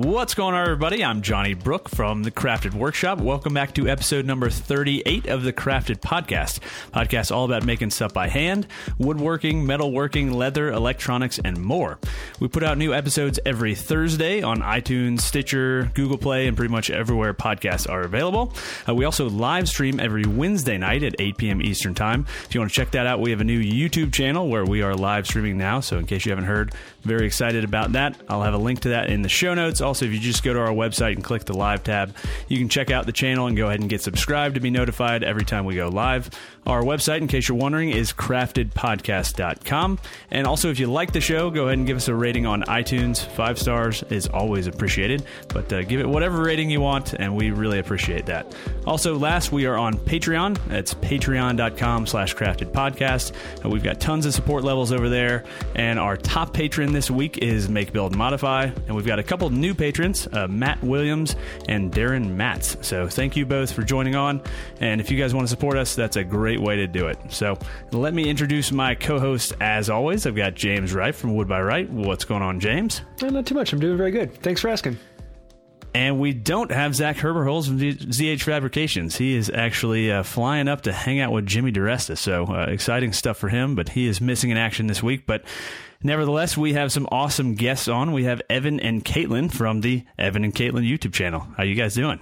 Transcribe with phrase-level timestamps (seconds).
[0.00, 1.04] What's going on, everybody?
[1.04, 3.18] I'm Johnny Brooke from the Crafted Workshop.
[3.18, 6.60] Welcome back to episode number 38 of the Crafted Podcast.
[6.92, 11.98] Podcast all about making stuff by hand, woodworking, metalworking, leather, electronics, and more.
[12.38, 16.90] We put out new episodes every Thursday on iTunes, Stitcher, Google Play, and pretty much
[16.90, 18.52] everywhere podcasts are available.
[18.88, 21.60] Uh, we also live stream every Wednesday night at 8 p.m.
[21.60, 22.24] Eastern Time.
[22.44, 24.80] If you want to check that out, we have a new YouTube channel where we
[24.80, 25.80] are live streaming now.
[25.80, 26.72] So, in case you haven't heard,
[27.02, 28.16] very excited about that.
[28.28, 29.80] I'll have a link to that in the show notes.
[29.88, 32.14] Also, if you just go to our website and click the live tab,
[32.46, 35.24] you can check out the channel and go ahead and get subscribed to be notified
[35.24, 36.28] every time we go live.
[36.68, 39.98] Our website, in case you're wondering, is craftedpodcast.com.
[40.30, 42.62] And also, if you like the show, go ahead and give us a rating on
[42.64, 43.26] iTunes.
[43.26, 47.52] Five stars is always appreciated, but uh, give it whatever rating you want, and we
[47.52, 48.54] really appreciate that.
[48.86, 50.58] Also, last, we are on Patreon.
[50.70, 53.32] It's patreon.com slash craftedpodcast.
[53.64, 55.44] We've got tons of support levels over there,
[55.74, 59.48] and our top patron this week is Make, Build, Modify, and we've got a couple
[59.48, 61.34] new patrons, uh, Matt Williams
[61.66, 62.76] and Darren Matz.
[62.82, 64.42] So thank you both for joining on,
[64.80, 67.18] and if you guys want to support us, that's a great way to do it.
[67.30, 67.58] So
[67.92, 70.26] let me introduce my co-host as always.
[70.26, 71.88] I've got James Wright from Wood by Wright.
[71.90, 73.02] What's going on, James?
[73.22, 73.72] Eh, not too much.
[73.72, 74.34] I'm doing very good.
[74.42, 74.98] Thanks for asking.
[75.94, 79.16] And we don't have Zach Herberholz from ZH Fabrications.
[79.16, 82.16] He is actually uh, flying up to hang out with Jimmy DiResta.
[82.18, 85.26] So uh, exciting stuff for him, but he is missing in action this week.
[85.26, 85.44] But
[86.02, 88.12] nevertheless, we have some awesome guests on.
[88.12, 91.46] We have Evan and Katelyn from the Evan and Katelyn YouTube channel.
[91.56, 92.20] How you guys doing?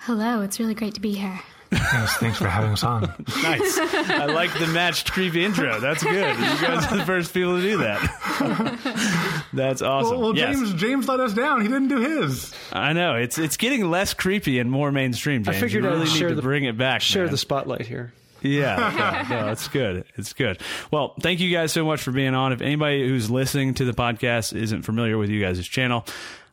[0.00, 1.40] Hello, it's really great to be here.
[1.72, 3.02] Yes, thanks for having us on.
[3.42, 3.78] Nice.
[3.78, 5.78] I like the matched creepy intro.
[5.80, 6.36] That's good.
[6.36, 9.44] You guys are the first people to do that.
[9.52, 10.10] That's awesome.
[10.12, 10.56] Well, well Yes.
[10.56, 11.60] James James let us down.
[11.62, 12.52] He didn't do his.
[12.72, 15.42] I know it's it's getting less creepy and more mainstream.
[15.44, 15.58] James.
[15.58, 17.00] figured you I'd really share need to the- bring it back.
[17.02, 17.30] Share man.
[17.32, 18.12] the spotlight here.
[18.42, 20.04] Yeah, yeah, no, it's good.
[20.16, 20.60] It's good.
[20.92, 22.52] Well, thank you guys so much for being on.
[22.52, 26.04] If anybody who's listening to the podcast isn't familiar with you guys' channel,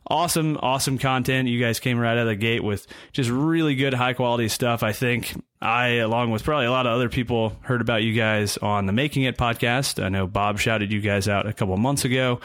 [0.06, 1.48] awesome, awesome content.
[1.48, 4.82] You guys came right out of the gate with just really good, high quality stuff.
[4.82, 8.58] I think I, along with probably a lot of other people, heard about you guys
[8.58, 10.02] on the Making It podcast.
[10.02, 12.40] I know Bob shouted you guys out a couple months ago,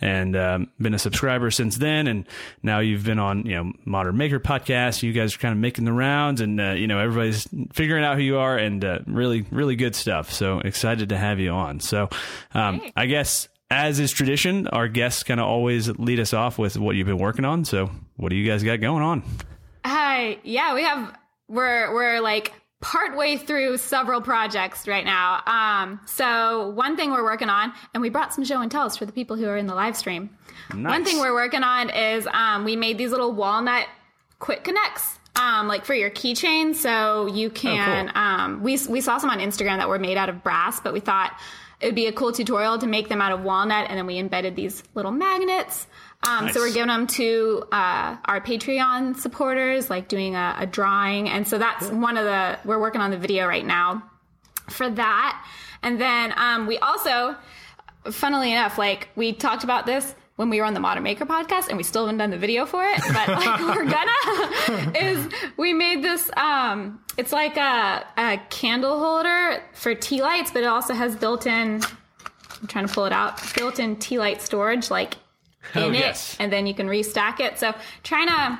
[0.00, 2.06] and um, been a subscriber since then.
[2.06, 2.26] And
[2.62, 5.02] now you've been on, you know, Modern Maker podcast.
[5.02, 8.16] You guys are kind of making the rounds, and uh, you know everybody's figuring out
[8.16, 10.32] who you are, and uh, really, really good stuff.
[10.32, 11.80] So excited to have you on.
[11.80, 12.08] So
[12.54, 12.80] um.
[12.96, 13.48] I guess.
[13.72, 17.16] As is tradition, our guests kind of always lead us off with what you've been
[17.16, 17.64] working on.
[17.64, 19.22] So, what do you guys got going on?
[19.82, 20.36] Hi.
[20.42, 21.16] Yeah, we have
[21.48, 22.52] we're we're like
[22.82, 25.40] partway through several projects right now.
[25.46, 29.06] Um, so one thing we're working on, and we brought some show and tells for
[29.06, 30.28] the people who are in the live stream.
[30.74, 33.86] One thing we're working on is um, we made these little walnut
[34.38, 35.18] quick connects.
[35.34, 38.08] Um, like for your keychain, so you can.
[38.08, 38.22] cool.
[38.22, 41.00] um, we we saw some on Instagram that were made out of brass, but we
[41.00, 41.32] thought
[41.82, 44.18] it would be a cool tutorial to make them out of walnut, and then we
[44.18, 45.86] embedded these little magnets.
[46.26, 46.54] Um, Nice.
[46.54, 51.46] So we're giving them to uh, our Patreon supporters, like doing a, a drawing, and
[51.46, 52.58] so that's one of the.
[52.64, 54.04] We're working on the video right now
[54.70, 55.46] for that,
[55.82, 57.36] and then um, we also,
[58.10, 61.68] funnily enough, like we talked about this when we were on the Modern Maker podcast,
[61.68, 64.98] and we still haven't done the video for it, but like we're gonna.
[64.98, 66.30] is we made this?
[66.36, 71.82] Um, it's like a, a candle holder for tea lights, but it also has built-in.
[72.60, 73.40] I'm trying to pull it out.
[73.54, 75.14] Built-in tea light storage, like
[75.74, 76.36] in Oh, it, yes.
[76.40, 77.58] and then you can restack it.
[77.58, 78.58] So trying to,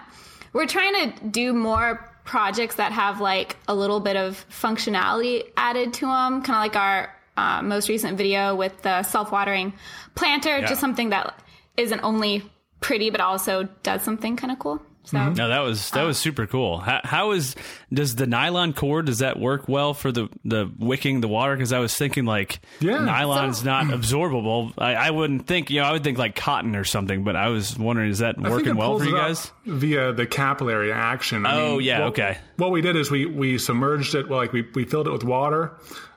[0.53, 5.94] we're trying to do more projects that have like a little bit of functionality added
[5.94, 9.72] to them, kind of like our uh, most recent video with the self-watering
[10.15, 10.66] planter, Yeah.
[10.66, 11.41] just something that
[11.77, 12.43] isn't only
[12.81, 14.81] pretty but also does something kind of cool.
[15.05, 15.34] So mm-hmm.
[15.34, 16.21] No, that was that was uh.
[16.21, 16.78] super cool.
[16.78, 17.56] How, how is
[17.93, 21.56] does the nylon cord does that work well for the the wicking the water?
[21.56, 22.99] Because I was thinking like Yeah.
[22.99, 24.72] nylon's So- not absorbable.
[24.78, 27.25] I, I wouldn't think you know I would think like cotton or something.
[27.25, 29.50] But I was wondering is that I working well for you guys?
[29.66, 31.47] via the capillary action.
[31.47, 32.38] I Oh, yeah, what- okay.
[32.56, 34.28] What we did is we we submerged it.
[34.28, 35.72] Well, like we we filled it with water,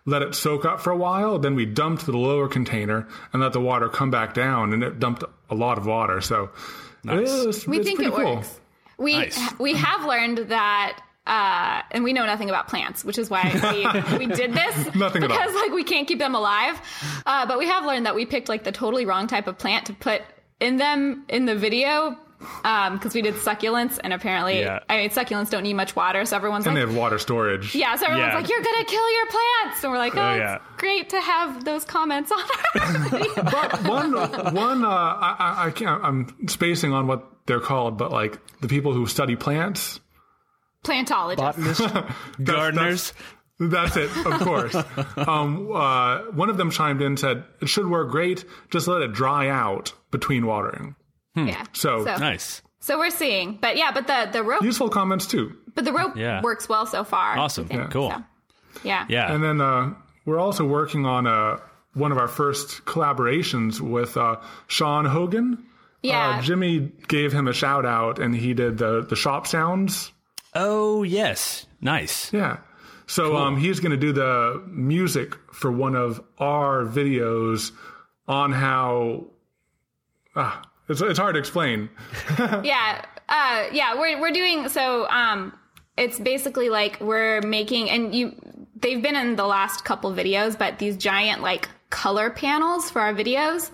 [0.06, 3.54] let it soak up for a while, then we dumped the lower container and let
[3.54, 6.22] the water come back down, and it dumped a lot of water.
[6.22, 6.50] So
[7.04, 7.32] Nice.
[7.32, 8.36] it's, we it's think pretty it cool.
[8.38, 8.59] works.
[8.97, 9.59] We Nice.
[9.59, 11.02] we have learned that.
[11.28, 13.42] Uh, and we know nothing about plants, which is why
[13.74, 14.94] we, we did this.
[14.94, 15.38] Nothing at all.
[15.38, 16.80] because like we can't keep them alive.
[17.26, 19.88] Uh, but we have learned that we picked like the totally wrong type of plant
[19.88, 20.22] to put
[20.59, 24.79] in them in the video because we did succulents, and apparently, Yeah.
[24.90, 27.73] I mean, succulents don't need much water, so everyone's And they have water storage.
[27.76, 28.37] yeah, so everyone's Yeah.
[28.40, 30.58] like, you're gonna kill your plants, and we're like, oh, Oh, it's yeah.
[30.78, 32.40] great to have those comments on
[32.82, 33.34] our video.
[33.43, 34.11] But one,
[34.53, 36.03] one, uh, I, I- I can't.
[36.03, 39.99] I'm spacing on what they're called, but like the people who study plants,
[40.84, 41.38] Plantologist.
[41.38, 41.81] Botanist.
[42.43, 43.14] Gardeners.
[43.58, 44.76] That's it, of course.
[45.17, 49.14] um, uh, one of them chimed in said, It should work great, just let it
[49.14, 50.96] dry out between watering.
[51.35, 51.64] Yeah.
[51.73, 52.61] So- Nice.
[52.79, 55.55] So we're seeing, but yeah, but the the rope, Useful comments too.
[55.73, 56.41] but the rope Yeah.
[56.43, 57.35] works well so far.
[57.37, 57.66] Awesome.
[57.67, 57.87] Think, Yeah.
[57.87, 58.09] Cool.
[58.11, 58.23] so.
[58.84, 59.05] Yeah.
[59.09, 59.34] Yeah.
[59.34, 59.93] And then uh,
[60.26, 61.58] we're also working on uh,
[61.96, 64.35] one of our first collaborations with uh,
[64.67, 65.66] Sean Hogan.
[66.03, 66.37] Yeah.
[66.37, 70.11] Uh, Jimmy gave him a shout out, and he did the the shop sounds.
[70.53, 71.66] oh yes.
[71.81, 72.31] Nice.
[72.31, 72.58] Yeah.
[73.08, 77.72] So um, he's going to do the music for one of our videos
[78.28, 79.26] on how.
[80.35, 81.90] Ah, it's it's hard to explain.
[82.40, 85.58] yeah uh yeah we're we're doing so um
[85.97, 88.35] it's basically like we're making and you
[88.76, 93.14] they've been in the last couple videos but these giant like color panels for our
[93.14, 93.72] videos.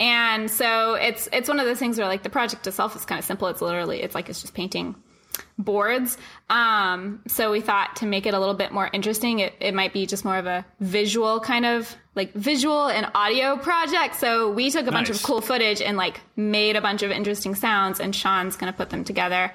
[0.00, 3.18] And so it's it's one of those things where like the project itself is kind
[3.18, 3.48] of simple.
[3.48, 4.96] It's literally it's like it's just painting
[5.56, 6.18] boards.
[6.50, 9.92] Um so we thought to make it a little bit more interesting it, it might
[9.92, 14.70] be just more of a visual kind of like visual and audio project so we
[14.70, 18.14] took a bunch of cool footage and like made a bunch of interesting sounds and
[18.14, 19.52] sean's gonna put them together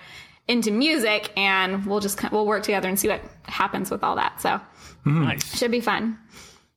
[0.47, 4.41] into music and we'll just we'll work together and see what happens with all that
[4.41, 4.59] so
[5.05, 5.57] Nice.
[5.57, 6.17] should be fun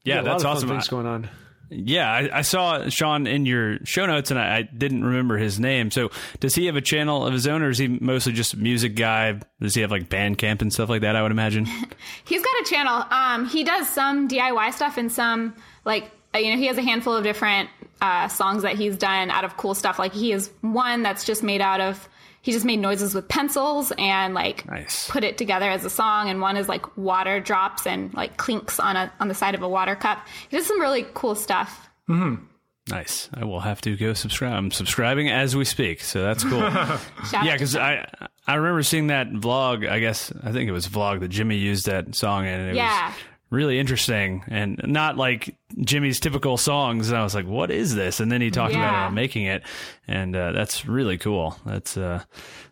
[0.05, 0.69] Yeah, a that's lot of awesome.
[0.69, 1.29] Fun things going on.
[1.75, 5.59] Yeah, I, I saw Sean in your show notes, and I, I didn't remember his
[5.59, 5.91] name.
[5.91, 8.59] So, does he have a channel of his own, or is he mostly just a
[8.59, 9.41] music guy?
[9.59, 11.17] Does he have like Bandcamp and stuff like that?
[11.17, 11.65] I would imagine.
[12.27, 13.05] He's got a channel.
[13.11, 16.83] Um, he does some DIY stuff and some like uh, you know he has a
[16.83, 17.69] handful of different
[18.01, 19.99] uh, songs that he's done out of cool stuff.
[19.99, 22.09] Like he has one that's just made out of
[22.43, 25.09] he just made noises with pencils and like Nice.
[25.09, 26.29] put it together as a song.
[26.29, 29.63] And one is like water drops and like clinks on a on the side of
[29.63, 30.27] a water cup.
[30.49, 31.89] He does some really cool stuff.
[32.11, 32.45] Mm-hmm.
[32.89, 33.29] nice.
[33.33, 34.55] I will have to go subscribe.
[34.55, 36.59] I'm subscribing as we speak, so that's cool.
[37.33, 37.77] Yeah, because.
[37.77, 38.09] I
[38.45, 39.89] I remember seeing that vlog.
[39.89, 42.59] I guess I think it was vlog that Jimmy used that song in.
[42.59, 43.07] And it Yeah.
[43.11, 43.17] was
[43.53, 47.11] really interesting and not like Jimmy's typical songs.
[47.11, 49.63] And I was like, "What is this?" And then he talked about it making it,
[50.09, 51.57] and uh, that's really cool.
[51.65, 52.23] That's uh,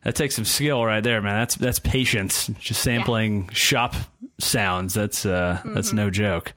[0.02, 1.38] that takes some skill right there, man.
[1.40, 2.48] That's that's patience.
[2.58, 3.94] Just sampling shop
[4.38, 4.94] sounds.
[4.94, 6.52] That's uh, that's no joke.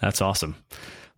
[0.00, 0.54] That's awesome.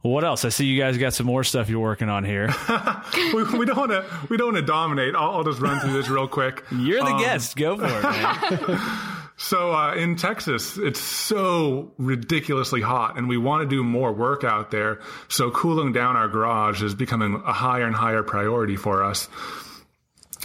[0.04, 0.44] Well, what else?
[0.44, 2.54] I see you guys got some more stuff you're working on here.
[3.34, 5.16] we, we don't want to we don't want to dominate.
[5.16, 6.64] I'll, I'll just run through this real quick.
[6.70, 7.56] You're Um, the guest.
[7.56, 9.14] Go for it, man.
[9.40, 14.42] So uh, in Texas, it's so ridiculously hot, and we want to do more work
[14.42, 15.00] out there.
[15.28, 19.28] So cooling down our garage is becoming a higher and higher priority for us.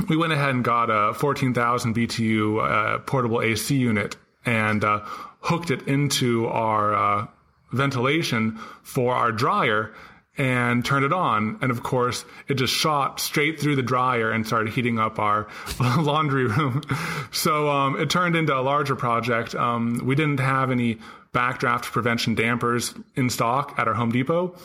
[0.08, 5.00] We went ahead and got a 14,000 BTU uh, portable AC unit and uh,
[5.40, 7.28] hooked it into our uh,
[7.72, 9.92] ventilation for our dryer
[10.38, 11.60] and turned it on.
[11.62, 15.48] And of course, it just shot straight through the dryer and started heating up our
[15.80, 16.82] laundry room.
[17.32, 19.56] So um, it turned into a larger project.
[19.56, 21.00] Um, we didn't have any
[21.34, 24.56] backdraft prevention dampers in stock at our Home Depot.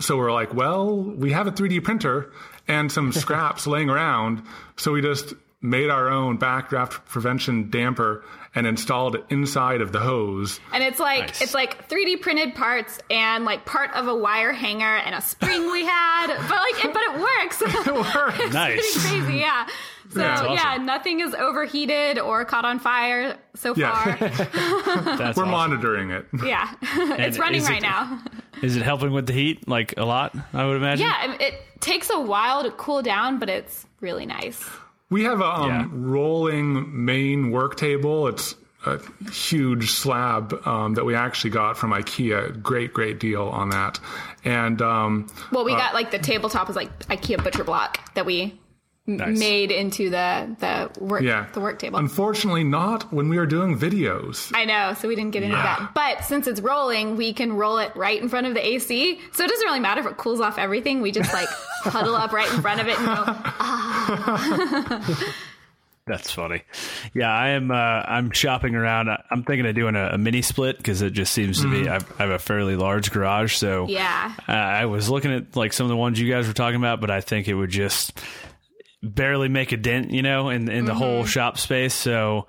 [0.00, 2.32] So we're like, well, we have a 3D printer
[2.68, 4.42] and some scraps laying around.
[4.76, 8.22] So we just made our own backdraft prevention damper
[8.54, 10.60] and installed it inside of the hose.
[10.72, 11.40] And it's like Nice.
[11.42, 15.72] it's like 3D printed parts and like part of a wire hanger and a spring
[15.72, 17.62] we had, but like it, but it works.
[17.86, 18.52] It worked.
[18.52, 18.98] Nice.
[19.02, 19.66] Pretty crazy, yeah.
[20.10, 20.52] So That's awesome.
[20.52, 24.16] yeah, nothing is overheated or caught on fire so Yeah.
[24.16, 24.28] far.
[25.16, 25.50] That's We're awesome.
[25.50, 26.26] monitoring it.
[26.44, 28.22] yeah, it's running right it- now.
[28.62, 30.36] Is it helping with the heat like a lot?
[30.52, 31.06] I would imagine.
[31.06, 34.62] Yeah, it, it takes a while to cool down, but it's really nice.
[35.14, 35.86] We have a um, Yeah.
[35.92, 38.26] rolling main work table.
[38.26, 38.98] It's a
[39.30, 42.60] huge slab um, that we actually got from IKEA.
[42.62, 44.00] Great, great deal on that.
[44.44, 48.42] And um, Well, we got like the tabletop is like IKEA butcher block that we
[48.42, 48.58] m-
[49.06, 49.38] Nice.
[49.38, 51.98] made into the the work yeah, the work table.
[51.98, 54.50] Unfortunately, not when we were doing videos.
[54.54, 55.62] I know, so we didn't get into Yeah.
[55.62, 55.92] that.
[55.94, 59.20] But since it's rolling, we can roll it right in front of the AC.
[59.32, 61.02] So it doesn't really matter if it cools off everything.
[61.02, 61.48] We just like
[61.82, 63.06] huddle up right in front of it and
[65.18, 65.24] go,
[66.06, 66.62] That's funny.
[67.14, 67.70] Yeah, I am.
[67.70, 69.08] Uh, I'm shopping around.
[69.08, 71.88] I- I'm thinking of doing a, a mini split because it just seems to be.
[71.88, 74.34] I've, I have a fairly large garage, so Yeah.
[74.46, 77.00] Uh, I was looking at like some of the ones you guys were talking about,
[77.00, 78.18] but I think it would just
[79.04, 81.94] barely make a dent, you know, in in the whole shop space.
[81.94, 82.46] So.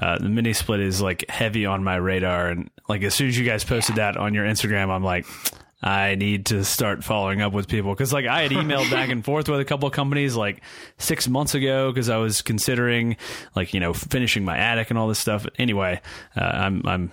[0.00, 3.36] Uh, the mini split is like heavy on my radar, and like as soon as
[3.36, 5.26] you guys posted that on your Instagram, I'm like,
[5.82, 9.24] I need to start following up with people because like I had emailed back and
[9.24, 10.62] forth with a couple of companies like
[10.98, 13.16] six months ago because I was considering
[13.56, 15.48] like you know finishing my attic and all this stuff.
[15.58, 16.00] Anyway,
[16.36, 17.10] uh, I'm I'm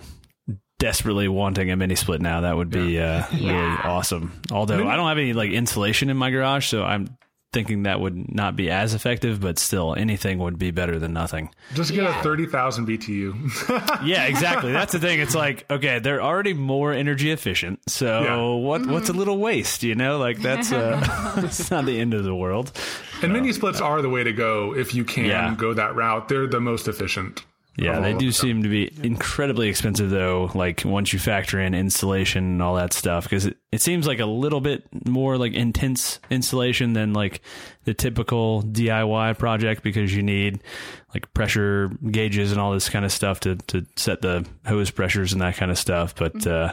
[0.78, 2.42] desperately wanting a mini split now.
[2.42, 3.80] That would be uh, really Yeah.
[3.84, 4.30] awesome.
[4.52, 7.16] Although I don't have any like insulation in my garage, so I'm
[7.52, 11.48] thinking that would not be as effective, but still, anything would be better than nothing.
[11.74, 12.20] Just get Yeah.
[12.20, 14.02] a 30,000 BTU.
[14.04, 14.72] Yeah, exactly.
[14.72, 15.20] That's the thing.
[15.20, 17.80] It's like, okay, they're already more energy efficient.
[17.88, 18.36] So Yeah.
[18.66, 20.18] what what's a little waste, you know?
[20.18, 21.00] Like that's uh
[21.44, 22.72] it's not the end of the world.
[23.22, 25.54] and mini splits are the way to go if you can Yeah.
[25.56, 26.28] go that route.
[26.28, 27.44] They're the most efficient.
[27.78, 32.44] Yeah, they do seem to be incredibly expensive though, like once you factor in installation
[32.44, 36.18] and all that stuff because it, it seems like a little bit more like intense
[36.30, 37.42] installation than like
[37.84, 40.62] the typical DIY project because you need
[41.12, 45.34] like pressure gauges and all this kind of stuff to to set the hose pressures
[45.34, 46.72] and that kind of stuff, but uh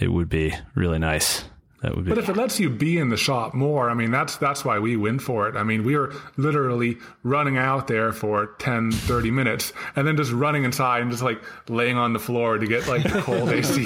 [0.00, 1.44] it would be really nice.
[1.82, 4.10] That would be But if it lets you be in the shop more, I mean,
[4.10, 5.56] that's that's why we win for it.
[5.56, 10.32] I mean, we are literally running out there for 10, 30 minutes and then just
[10.32, 13.82] running inside and just like laying on the floor to get like the cold AC.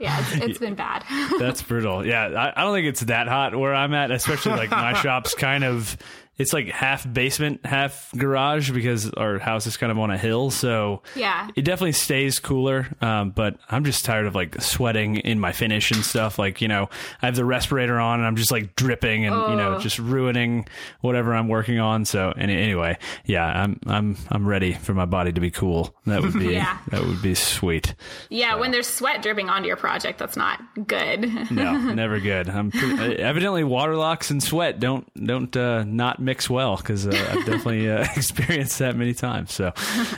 [0.00, 1.04] Yeah, it's, it's been bad.
[1.38, 2.04] That's brutal.
[2.04, 5.34] Yeah, I, I don't think it's that hot where I'm at, especially like my shop's
[5.34, 5.96] kind of
[6.38, 10.50] it's like half basement, half garage because our house is kind of on a hill,
[10.50, 11.48] so Yeah.
[11.56, 12.88] it definitely stays cooler.
[13.00, 16.38] Um, but I'm just tired of like sweating in my finish and stuff.
[16.38, 16.88] Like you know,
[17.20, 19.78] I have the respirator on and I'm just like dripping and you know Oh.
[19.78, 20.66] just ruining
[21.00, 22.04] whatever I'm working on.
[22.04, 25.94] So any, anyway, yeah, I'm I'm I'm ready for my body to be cool.
[26.06, 26.78] That would be Yeah.
[26.88, 27.94] that would be sweet.
[28.30, 31.50] Yeah, when there's sweat dripping onto your project, that's not good.
[31.50, 32.48] No, never good.
[32.48, 37.44] I'm pretty, evidently Waterlox and sweat don't don't uh, not mix well because uh, I've
[37.44, 39.52] definitely uh, experienced that many times.
[39.52, 39.72] So,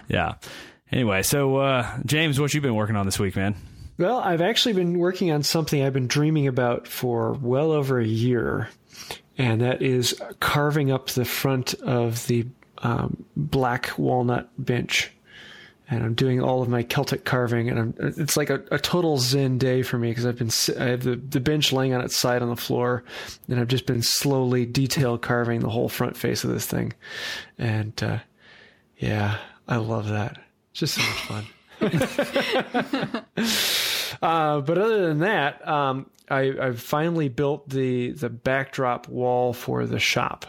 [0.09, 0.35] yeah.
[0.93, 3.55] Anyway, so uh, James, what you been working on this week, man?
[3.99, 8.07] Well, I've actually been working on something I've been dreaming about for well over a
[8.07, 8.69] year,
[9.39, 12.47] and that is carving up the front of the
[12.79, 15.11] um, black walnut bench.
[15.91, 19.19] And I'm doing all of my Celtic carving, and I'm, it's like a, a total
[19.19, 20.51] zen day for me because I've been
[20.81, 23.05] I have the, the bench laying on its side on the floor,
[23.49, 26.95] and I've just been slowly detail carving the whole front face of this thing,
[27.59, 28.19] and uh,
[28.97, 29.37] yeah,
[29.69, 30.39] I love that.
[30.71, 31.45] It's just so much
[31.81, 33.25] fun.
[34.23, 39.87] Uh, but other than that, um, I, I've finally built the the backdrop wall for
[39.87, 40.47] the shop,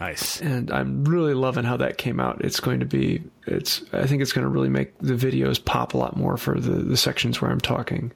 [0.00, 0.40] Nice.
[0.40, 2.44] and I'm really loving how that came out.
[2.44, 5.94] It's going to be, it's, I think it's going to really make the videos pop
[5.94, 8.12] a lot more for the the sections where I'm talking.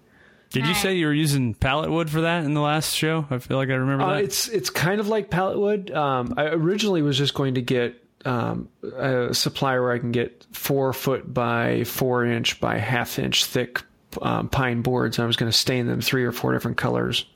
[0.51, 3.27] Did you say you were using pallet wood for that in the last show?
[3.31, 4.25] I feel like I remember Uh, that.
[4.25, 5.91] it's it's kind of like pallet wood.
[5.91, 10.47] Um, I originally was just going to get um, a supplier where I can get
[10.53, 13.83] four foot by four inch by half inch thick
[14.23, 15.19] um, pine boards.
[15.19, 17.27] And I was going to stain them three or four different colors.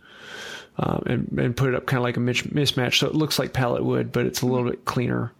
[0.78, 3.52] Um, and, and put it up kind of like a mismatch, so it looks like
[3.52, 5.32] pallet wood, but it's a little bit cleaner.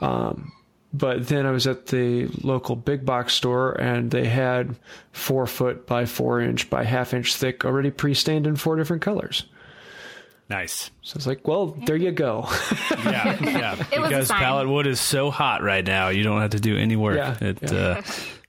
[0.00, 0.50] Um,
[0.92, 4.74] but then I was at the local big box store, and they had
[5.12, 9.44] four foot by four inch by half inch thick, already pre-stained in four different colors.
[10.50, 10.90] nice.
[11.02, 12.46] So it's like, well, there you go.
[12.90, 13.84] Yeah, yeah.
[13.92, 16.60] It was a because pallet wood is so hot right now, you don't have to
[16.60, 17.16] do any work.
[17.16, 17.78] Yeah, it yeah.
[17.78, 18.02] Uh,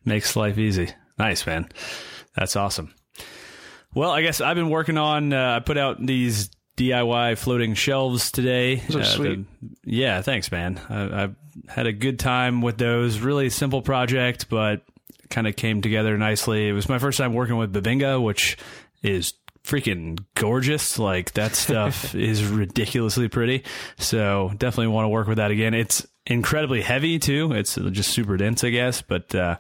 [0.06, 0.90] makes life easy.
[1.20, 1.70] Nice, man.
[2.36, 2.94] That's awesome.
[3.96, 5.34] Well, I guess I've been working on.
[5.34, 8.76] Uh, I put out these DIY floating shelves today.
[8.76, 9.46] Those are Uh, sweet.
[9.62, 10.80] the- yeah, thanks, man.
[10.90, 11.36] I, I've
[11.68, 13.20] had a good time with those.
[13.20, 14.82] Really simple project, but
[15.30, 16.68] kind of came together nicely.
[16.68, 18.58] It was my first time working with Bubinga, which
[19.04, 19.34] is
[19.64, 20.98] freaking gorgeous.
[21.00, 23.64] Like that stuff is ridiculously pretty.
[23.98, 25.74] So definitely want to work with that again.
[25.74, 27.52] It's incredibly heavy too.
[27.54, 29.58] It's just super dense, I guess, but, uh,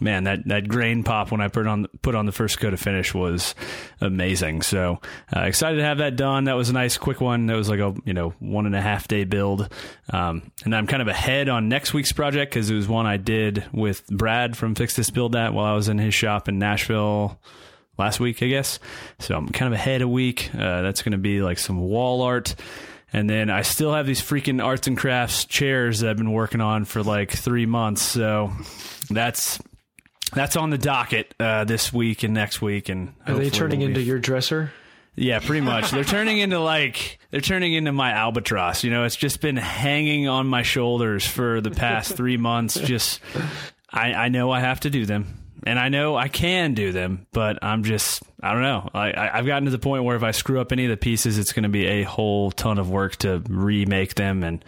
[0.00, 2.80] man, that, that grain pop when I put on put on the first coat of
[2.80, 3.54] finish was
[4.00, 4.62] amazing.
[4.62, 5.00] So
[5.34, 6.44] uh, excited to have that done.
[6.44, 7.46] That was a nice quick one.
[7.46, 9.72] That was like a you know one and a half day build,
[10.10, 13.16] um, and I'm kind of ahead on next week's project because it was one I
[13.16, 16.58] did with Brad from Fix This Build That while I was in his shop in
[16.58, 17.38] Nashville
[17.98, 18.78] last week, I guess.
[19.18, 20.50] So I'm kind of ahead a week.
[20.54, 22.54] Uh, that's going to be like some wall art.
[23.12, 26.60] And then I still have these freaking arts and crafts chairs that I've been working
[26.60, 28.02] on for like three months.
[28.02, 28.52] So
[29.08, 29.58] that's
[30.30, 32.88] that's on the docket uh, this week and next week.
[32.88, 34.72] And Are they turning we'll into your dresser?
[35.14, 35.90] Yeah, pretty much.
[35.90, 38.84] They're turning into like they're turning into my albatross.
[38.84, 42.78] You know, it's just been hanging on my shoulders for the past three months.
[42.78, 43.20] Just
[43.90, 47.26] I, I know I have to do them, and I know I can do them,
[47.32, 48.88] but I'm just I don't know.
[48.94, 51.36] I, I've gotten to the point where if I screw up any of the pieces,
[51.36, 54.64] it's going to be a whole ton of work to remake them, and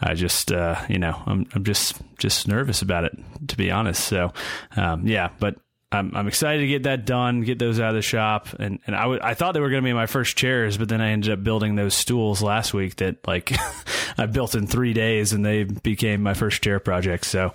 [0.00, 3.12] I just uh, you know I'm I'm just just nervous about it
[3.48, 4.04] to be honest.
[4.04, 4.32] So
[4.76, 5.56] um, yeah, but
[5.90, 8.48] I'm, I'm excited to get that done, get those out of the shop.
[8.58, 10.90] And, and I, w- I thought they were going to be my first chairs, but
[10.90, 13.52] then I ended up building those stools last week that like
[14.18, 17.24] I built in three days and they became my first chair project.
[17.24, 17.52] So,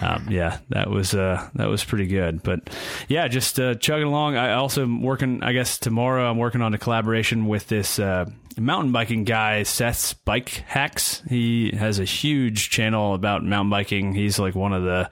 [0.00, 2.42] um, yeah, that was, uh, that was pretty good.
[2.42, 2.70] But
[3.08, 4.36] yeah, just, uh, chugging along.
[4.36, 8.24] I also am working, I guess tomorrow I'm working on a collaboration with this, uh,
[8.58, 11.22] mountain biking guy, Seth's Bike Hacks.
[11.28, 14.14] He has a huge channel about mountain biking.
[14.14, 15.10] He's like one of the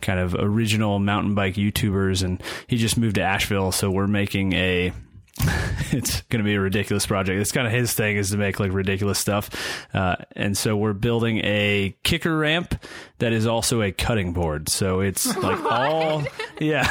[0.00, 3.72] kind of original mountain bike YouTubers, and he just moved to Asheville.
[3.72, 4.92] So we're making a
[5.90, 7.40] it's going to be a ridiculous project.
[7.40, 9.50] It's kind of his thing is to make like ridiculous stuff.
[9.92, 12.80] Uh, and so we're building a kicker ramp
[13.18, 14.68] that is also a cutting board.
[14.68, 16.22] So it's like all,
[16.60, 16.88] yeah,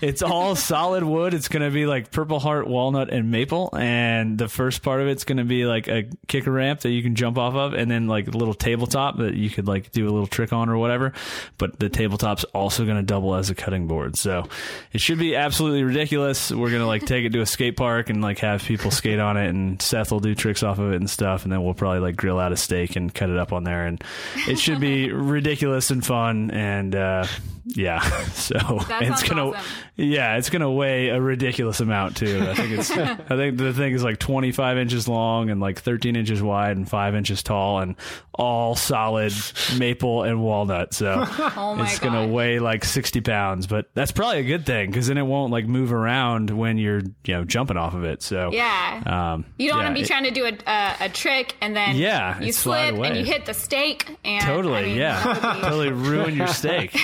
[0.00, 1.34] it's all solid wood.
[1.34, 3.70] It's going to be like purple heart, walnut, and maple.
[3.76, 7.02] And the first part of it's going to be like a kicker ramp that you
[7.02, 10.04] can jump off of, and then like a little tabletop that you could like do
[10.08, 11.12] a little trick on or whatever.
[11.58, 14.16] But the tabletop's also going to double as a cutting board.
[14.16, 14.48] So
[14.92, 16.50] it should be absolutely ridiculous.
[16.50, 19.18] We're going to like take it to a skate park and like have people skate
[19.18, 21.74] on it, and Seth will do tricks off of it and stuff, and then we'll
[21.74, 24.02] probably like grill out a steak and cut it up on there, and
[24.48, 27.26] it should be ridiculous and fun, and uh,
[27.66, 28.00] yeah,
[28.32, 28.56] so
[29.00, 29.64] it's gonna awesome.
[29.96, 32.40] yeah, it's gonna weigh a ridiculous amount too.
[32.48, 36.16] I think it's I think the thing is like 25 inches long and like 13
[36.16, 37.96] inches wide and five inches tall and
[38.34, 39.32] all solid
[39.78, 40.92] maple and walnut.
[40.94, 41.24] So
[41.56, 45.18] Oh it's gonna weigh like 60 pounds, but that's probably a good thing because then
[45.18, 48.22] it won't like move around when you're you know jumping off of it.
[48.22, 49.02] So Yeah.
[49.06, 51.54] um, You don't yeah, want to be it- trying to do a, a, a trick
[51.60, 55.58] and then Yeah, you slip and you hit the stake and Totally, I mean, yeah.
[55.62, 56.94] totally ruin your steak.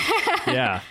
[0.53, 0.81] Yeah.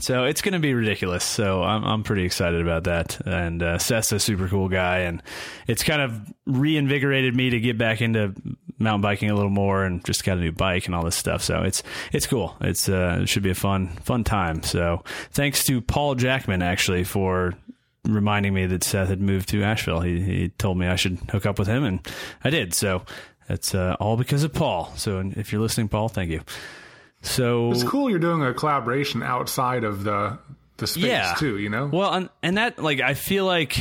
[0.00, 1.24] So it's going to be ridiculous.
[1.24, 3.20] So I'm I'm pretty excited about that.
[3.26, 5.22] And uh, Seth's a super cool guy, and
[5.66, 8.34] it's kind of reinvigorated me to get back into
[8.78, 11.42] mountain biking a little more, and just got a new bike and all this stuff.
[11.42, 12.56] So it's it's cool.
[12.60, 14.62] It's uh, it should be a fun fun time.
[14.62, 17.52] So thanks to Paul Jackman actually for
[18.04, 20.00] reminding me that Seth had moved to Asheville.
[20.00, 22.00] He he told me I should hook up with him, and
[22.42, 22.72] I did.
[22.72, 23.02] So
[23.46, 24.90] that's uh, all because of Paul.
[24.96, 26.40] So if you're listening, Paul, thank you.
[27.22, 30.38] So It's cool you're doing a collaboration outside of the
[30.78, 31.58] the space yeah, too.
[31.58, 31.86] You know.
[31.86, 33.78] Well, and, and that like I feel like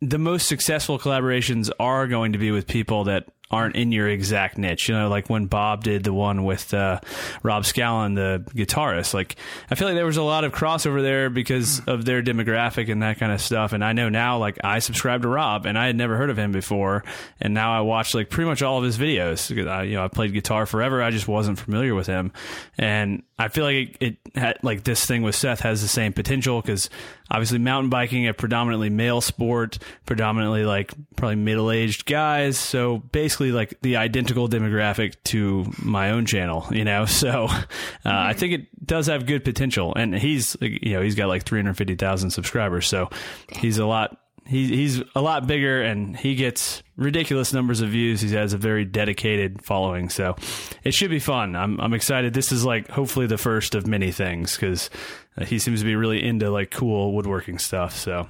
[0.00, 4.58] the most successful collaborations are going to be with people that aren't in your exact
[4.58, 4.88] niche.
[4.88, 7.00] You know, like when Bob did the one with uh,
[7.42, 9.14] Rob Scallon, the guitarist.
[9.14, 9.36] Like,
[9.70, 13.02] I feel like there was a lot of crossover there because of their demographic and
[13.02, 13.72] that kind of stuff.
[13.72, 16.38] And I know now, like, I subscribe to Rob, and I had never heard of
[16.38, 17.04] him before,
[17.40, 19.50] and now I watch like pretty much all of his videos.
[19.68, 21.02] I, you know, I played guitar forever.
[21.02, 22.32] I just wasn't familiar with him,
[22.78, 26.12] and I feel like it, it had like this thing with Seth has the same
[26.12, 26.88] potential because
[27.30, 32.56] obviously mountain biking a predominantly male sport, predominantly like probably middle aged guys.
[32.56, 37.06] So basically like the identical demographic to my own channel, you know.
[37.22, 37.60] So uh,
[38.04, 41.58] I think it does have good potential, and he's you know he's got like three
[41.60, 43.10] hundred fifty thousand subscribers, so
[43.48, 44.18] he's a lot.
[44.46, 48.20] He, he's a lot bigger and he gets ridiculous numbers of views.
[48.20, 50.08] He has a very dedicated following.
[50.08, 50.36] So
[50.84, 51.54] it should be fun.
[51.56, 52.34] I'm, I'm excited.
[52.34, 54.90] This is like hopefully the first of many things because
[55.38, 57.96] uh, he seems to be really into like cool woodworking stuff.
[57.96, 58.28] So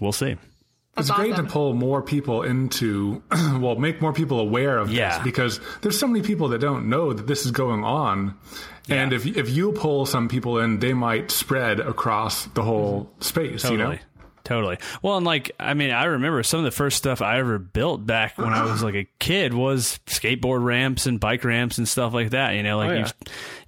[0.00, 0.36] we'll see.
[0.94, 3.22] That's it's great to pull more people into,
[3.58, 5.14] well, make more people aware of Yeah.
[5.16, 8.36] this because there's so many people that don't know that this is going on.
[8.90, 13.64] And if if you pull some people in, they might spread across the whole space.
[13.70, 13.96] You know,
[14.44, 14.78] Totally.
[15.02, 18.04] Well, and like, I mean, I remember some of the first stuff I ever built
[18.06, 22.12] back when I was like a kid was skateboard ramps and bike ramps and stuff
[22.12, 22.54] like that.
[22.54, 23.10] You know, like Oh, yeah.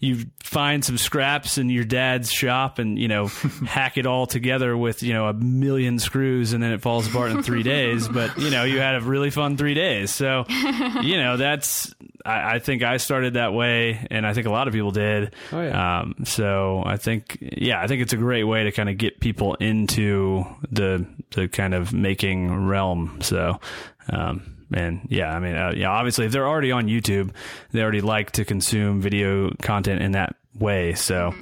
[0.00, 3.26] you, you find some scraps in your dad's shop and, you know,
[3.66, 7.30] hack it all together with, you know, a million screws and then it falls apart
[7.30, 8.08] in three days.
[8.08, 10.14] But, you know, you had a really fun three days.
[10.14, 10.44] So,
[11.02, 11.94] you know, that's,
[12.26, 15.34] I, I think I started that way and I think a lot of people did.
[15.52, 16.00] Oh, yeah.
[16.00, 19.20] Um, so I think, yeah, I think it's a great way to kind of get
[19.20, 23.18] people into the the kind of making realm.
[23.20, 23.60] So,
[24.08, 27.30] um, and yeah, I mean, uh, yeah, obviously, if they're already on YouTube,
[27.72, 30.94] they already like to consume video content in that way.
[30.94, 31.34] So,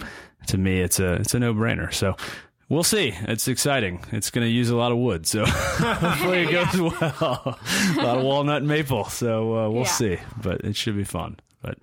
[0.49, 1.93] to me, it's a it's a no brainer.
[1.93, 2.17] So.
[2.69, 3.13] We'll see.
[3.29, 4.03] It's exciting.
[4.13, 7.59] It's going to use a lot of wood, so hopefully it goes well.
[7.99, 9.89] a lot of walnut and maple, so uh, we'll Yeah.
[9.89, 10.19] see.
[10.41, 11.37] But it should be fun.
[11.63, 11.79] But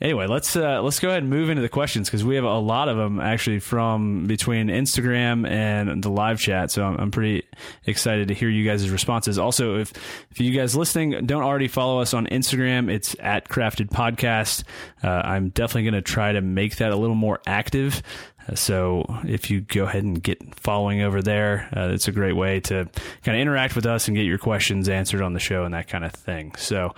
[0.00, 2.58] anyway, let's uh, let's go ahead and move into the questions because we have a
[2.58, 6.70] lot of them actually from between Instagram and the live chat.
[6.70, 7.44] So I'm, I'm pretty
[7.84, 9.38] excited to hear you guys' responses.
[9.38, 9.92] Also, if
[10.30, 14.62] if you guys listening don't already follow us on Instagram, it's at Crafted Podcast.
[15.02, 18.02] Uh, I'm definitely going to try to make that a little more active.
[18.48, 22.36] Uh, So if you go ahead and get following over there, uh, it's a great
[22.36, 22.88] way to
[23.24, 25.88] kind of interact with us and get your questions answered on the show and that
[25.88, 26.54] kind of thing.
[26.56, 26.94] So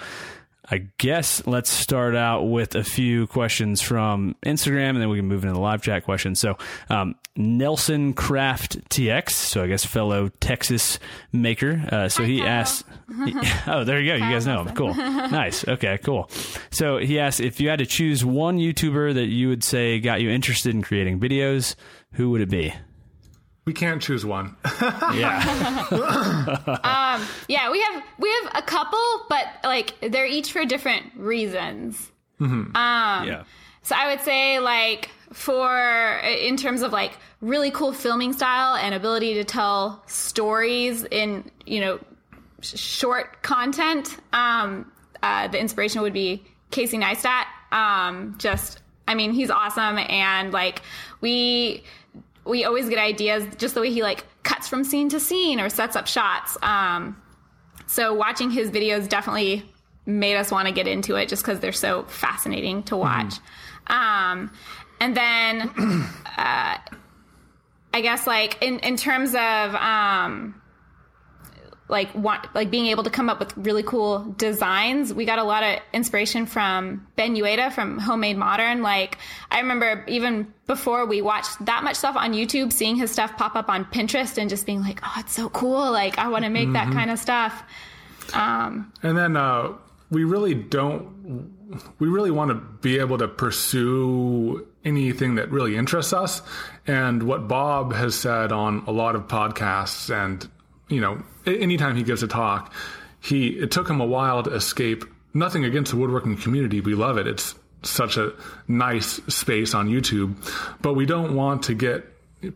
[0.71, 5.27] I guess let's start out with a few questions from Instagram and then we can
[5.27, 6.41] move into the live chat questions.
[6.41, 10.99] So, um, Nelson Craft TX, so I guess fellow Texas
[11.33, 11.85] maker.
[11.93, 12.49] Uh, so he Kyle.
[12.49, 12.85] asked,
[13.67, 14.15] oh, there you go.
[14.15, 14.75] You guys know him.
[14.75, 14.95] Cool.
[14.95, 15.67] nice.
[15.69, 16.31] Okay, cool.
[16.71, 20.21] So he asked if you had to choose one YouTuber that you would say got
[20.21, 21.75] you interested in creating videos,
[22.13, 22.75] who would it be?
[23.67, 24.57] We can't choose one.
[25.13, 25.87] Yeah.
[27.21, 28.99] um, Yeah, we have we have a couple,
[29.29, 32.11] but like they're each for different reasons.
[32.41, 32.73] Um.
[32.75, 33.45] yeah.
[33.83, 38.95] So I would say like for in terms of like really cool filming style and
[38.95, 41.99] ability to tell stories in you know
[42.61, 44.91] sh- short content, um,
[45.23, 47.45] uh, the inspiration would be Casey Neistat.
[47.73, 50.83] Um, just I mean he's awesome and like
[51.21, 51.83] we
[52.47, 55.69] we always get ideas just the way he like cuts from scene to scene or
[55.69, 56.57] sets up shots.
[56.63, 57.21] Um,
[57.87, 59.71] so watching his videos definitely
[60.07, 63.35] made us want to get into it just because they're so fascinating to watch.
[63.89, 64.53] Um,
[65.01, 65.71] and then
[66.37, 66.79] uh,
[67.95, 70.61] I guess like in, in terms of um,
[71.89, 75.45] like want, like being able to come up with really cool designs, we got a
[75.45, 78.83] lot of inspiration from Ben Uyeda from Homemade Modern.
[78.83, 79.19] Like
[79.51, 83.55] I remember even before we watched that much stuff on YouTube, seeing his stuff pop
[83.55, 85.93] up on Pinterest and just being like, oh, it's so cool.
[85.93, 87.63] Like I want to make that kind of stuff.
[88.35, 89.73] Um, And then uh,
[90.11, 91.53] we really don't.
[91.99, 96.43] We really want to be able to pursue anything that really interests us.
[96.87, 100.49] And what Bob has said on a lot of podcasts, and
[100.89, 102.73] you know, anytime he gives a talk,
[103.21, 105.05] he it took him a while to escape.
[105.35, 107.27] Nothing against the woodworking community, we love it.
[107.27, 108.33] It's such a
[108.69, 110.37] nice space on YouTube,
[110.81, 112.05] but we don't want to get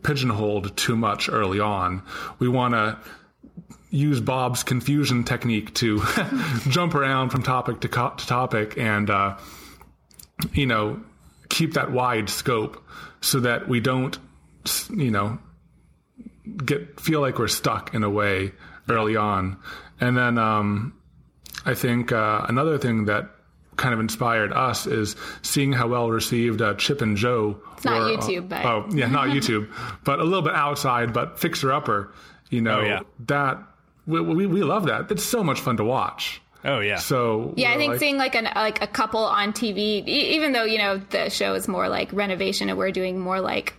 [0.03, 2.03] pigeonholed too much early on.
[2.39, 2.97] We want to
[3.89, 6.01] use Bob's confusion technique to
[6.69, 9.37] jump around from topic to, co- to topic and, uh,
[10.53, 11.01] you know,
[11.49, 12.83] keep that wide scope
[13.19, 14.17] so that we don't,
[14.89, 15.37] you know,
[16.65, 18.51] get feel like we're stuck in a way
[18.89, 19.57] early on.
[19.99, 20.93] And then um,
[21.65, 23.29] I think uh, another thing that
[23.77, 27.59] kind of inspired us is seeing how well received uh, Chip and Joe.
[27.73, 29.71] It's not YouTube, but- oh yeah, not YouTube,
[30.03, 32.13] but a little bit outside, but fixer upper.
[32.49, 32.99] You know Oh, yeah.
[33.27, 33.59] that
[34.05, 35.09] we, we we love that.
[35.11, 36.41] It's so much fun to watch.
[36.65, 36.97] Oh yeah.
[36.97, 39.77] So Yeah, I think like- seeing like an like a couple on TV,
[40.07, 43.39] e- even though you know the show is more like renovation and we're doing more
[43.39, 43.73] like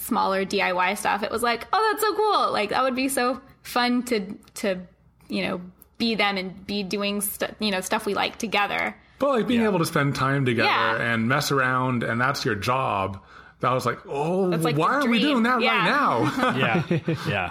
[0.00, 2.52] smaller DIY stuff, it was like, oh, that's so cool!
[2.52, 4.80] Like that would be so fun to to
[5.28, 5.60] you know
[5.98, 8.96] be them and be doing st- you know stuff we like together.
[9.18, 11.12] But like being able to spend time together Yeah.
[11.12, 13.22] and mess around, and that's your job.
[13.60, 15.76] That was like, oh, like why the are we doing that Yeah.
[15.76, 16.56] right now?
[16.98, 17.50] yeah, yeah.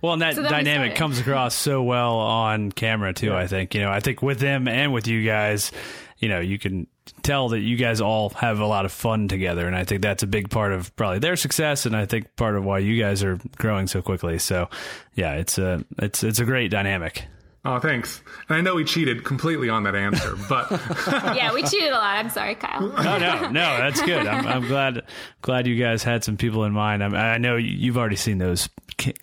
[0.00, 3.34] Well, and that So dynamic comes across so well on camera too.
[3.34, 3.90] I think you know.
[3.90, 5.72] I think with them and with you guys,
[6.18, 6.86] you know, you can
[7.22, 10.22] tell that you guys all have a lot of fun together, and I think that's
[10.22, 13.22] a big part of probably their success, and I think part of why you guys
[13.22, 14.38] are growing so quickly.
[14.38, 14.68] So,
[15.14, 17.24] yeah, it's a it's it's a great dynamic.
[17.64, 18.22] oh, thanks.
[18.48, 20.70] And I know we cheated completely on that answer, but
[21.36, 22.16] yeah, we cheated a lot.
[22.16, 22.80] I'm sorry, Kyle.
[22.88, 23.78] No, no, no.
[23.78, 24.26] That's good.
[24.26, 25.02] I'm, I'm glad
[25.42, 27.02] glad you guys had some people in mind.
[27.04, 28.68] I'm, I know you- you've already seen those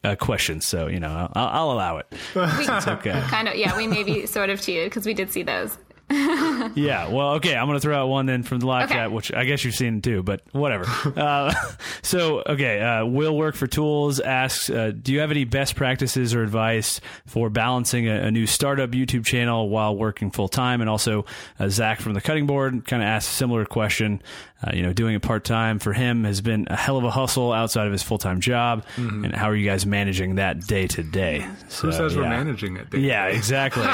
[0.03, 2.08] uh, questions, so you know I'll, I'll allow it.
[2.36, 3.19] It's okay.
[3.27, 5.77] kind of, yeah, we maybe sort of cheated because we did see those.
[6.76, 7.10] Yeah.
[7.10, 7.56] Well, okay.
[7.56, 8.96] I'm going to throw out one then from the live Okay.
[8.96, 10.86] chat, which I guess you've seen too, but whatever.
[11.15, 11.54] uh,
[12.02, 12.82] so, okay.
[12.82, 17.00] Uh, Will Work for Tools asks uh, Do you have any best practices or advice
[17.28, 20.82] for balancing a, a new startup YouTube channel while working full time?
[20.82, 21.26] And also,
[21.60, 24.22] uh, Zach from the Cutting Board kind of asked a similar question.
[24.63, 27.12] Uh, you know, doing it part time for him has been a hell of a
[27.12, 28.86] hustle outside of his full time job.
[28.96, 31.46] And how are you guys managing that day to day?
[31.68, 32.89] So, who says we're managing it?
[32.89, 33.04] Dave?
[33.04, 33.84] Yeah, exactly.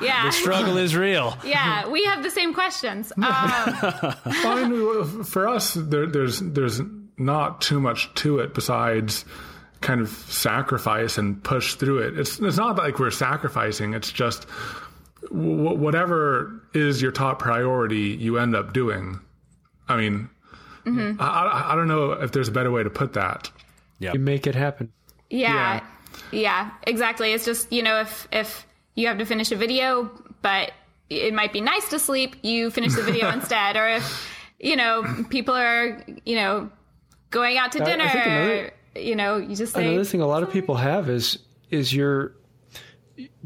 [0.00, 1.36] Yeah, The Struggle is real.
[1.44, 3.12] yeah, we have the same questions.
[3.22, 3.24] Um,
[4.24, 6.80] I mean, for us, there, there's there's
[7.16, 9.24] not too much to it besides
[9.80, 12.18] kind of sacrifice and push through it.
[12.18, 13.94] It's it's not like we're sacrificing.
[13.94, 14.46] It's just
[15.28, 19.20] w- whatever is your top priority, you end up doing.
[19.88, 20.28] I mean,
[20.84, 21.20] mm-hmm.
[21.20, 23.50] I, I I don't know if there's a better way to put that.
[23.98, 24.92] Yeah, you make it happen.
[25.30, 25.80] Yeah.
[26.30, 26.70] yeah.
[26.86, 27.32] exactly.
[27.32, 30.10] It's just, you know, if if you have to finish a video,
[30.42, 30.72] but
[31.08, 33.76] it might be nice to sleep, you finish the video instead.
[33.76, 34.28] Or if,
[34.60, 36.70] you know, people are, you know,
[37.30, 40.20] going out to I- I dinner, think another- you know, you just say Another thing
[40.20, 41.38] a lot of people have is
[41.70, 42.34] is your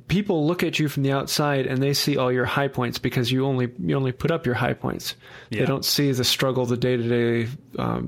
[0.09, 3.31] people look at you from the outside and they see all your high points because
[3.31, 5.17] you only you only put up your high points.
[5.51, 5.61] Yeah.
[5.61, 7.51] They don't see the struggle, the day to day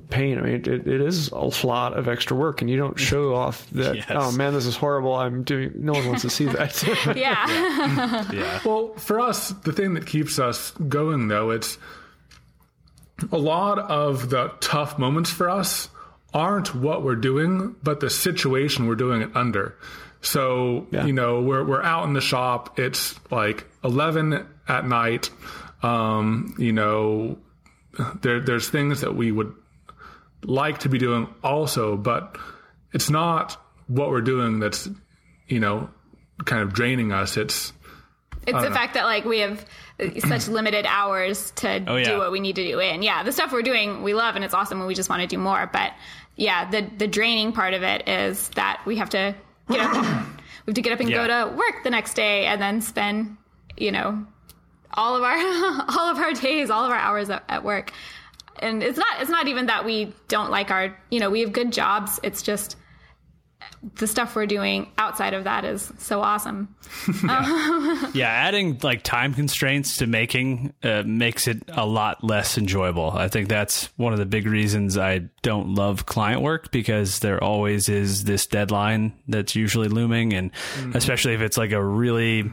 [0.08, 0.38] pain.
[0.38, 3.68] I mean, it, it is a lot of extra work, and you don't show off
[3.70, 3.96] that.
[3.96, 4.06] Yes.
[4.10, 5.14] Oh man, this is horrible.
[5.14, 5.72] I'm doing.
[5.76, 6.82] No one wants to see that.
[7.16, 8.30] Yeah.
[8.32, 8.60] Yeah.
[8.64, 11.78] Well, for us, the thing that keeps us going, though, it's
[13.32, 15.88] a lot of the tough moments for us
[16.32, 19.76] aren't what we're doing, but the situation we're doing it under.
[20.20, 21.06] So, Yeah.
[21.06, 22.78] you know, we're, we're out in the shop.
[22.78, 25.30] It's like 11 at night.
[25.82, 27.38] Um, you know,
[28.20, 29.54] there, there's things that we would
[30.44, 32.36] like to be doing also, but
[32.92, 34.88] it's not what we're doing that's
[35.46, 35.88] you know
[36.44, 37.36] kind of draining us.
[37.36, 37.72] It's
[38.46, 39.64] It's the fact that like we have
[40.28, 42.04] such limited hours to Oh, yeah.
[42.04, 43.02] do what we need to do in.
[43.02, 45.26] Yeah, the stuff we're doing we love and it's awesome and we just want to
[45.28, 45.68] do more.
[45.72, 45.92] But
[46.36, 49.34] yeah, the the draining part of it is that we have to
[49.68, 49.94] get up.
[50.66, 51.26] we have to get up and Yeah.
[51.26, 53.36] go to work the next day and then spend
[53.76, 54.26] you know
[54.94, 55.36] all of our
[55.98, 57.92] all of our days, all of our hours at, at work.
[58.60, 61.52] And it's not it's not even that we don't like our you know we have
[61.52, 62.18] good jobs.
[62.22, 62.76] It's just
[63.96, 66.74] the stuff we're doing outside of that is so awesome.
[68.14, 73.10] Yeah, adding like time constraints to making uh, makes it a lot less enjoyable.
[73.10, 77.42] I think that's one of the big reasons I don't love client work because there
[77.42, 80.50] always is this deadline that's usually looming, and
[80.94, 82.50] especially if it's like a really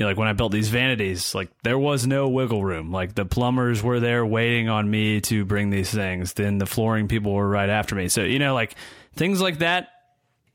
[0.00, 2.90] you know, like when I built these vanities, like there was no wiggle room.
[2.90, 6.32] Like the plumbers were there waiting on me to bring these things.
[6.32, 8.08] Then the flooring people were right after me.
[8.08, 8.76] So, you know, like
[9.14, 9.88] things like that,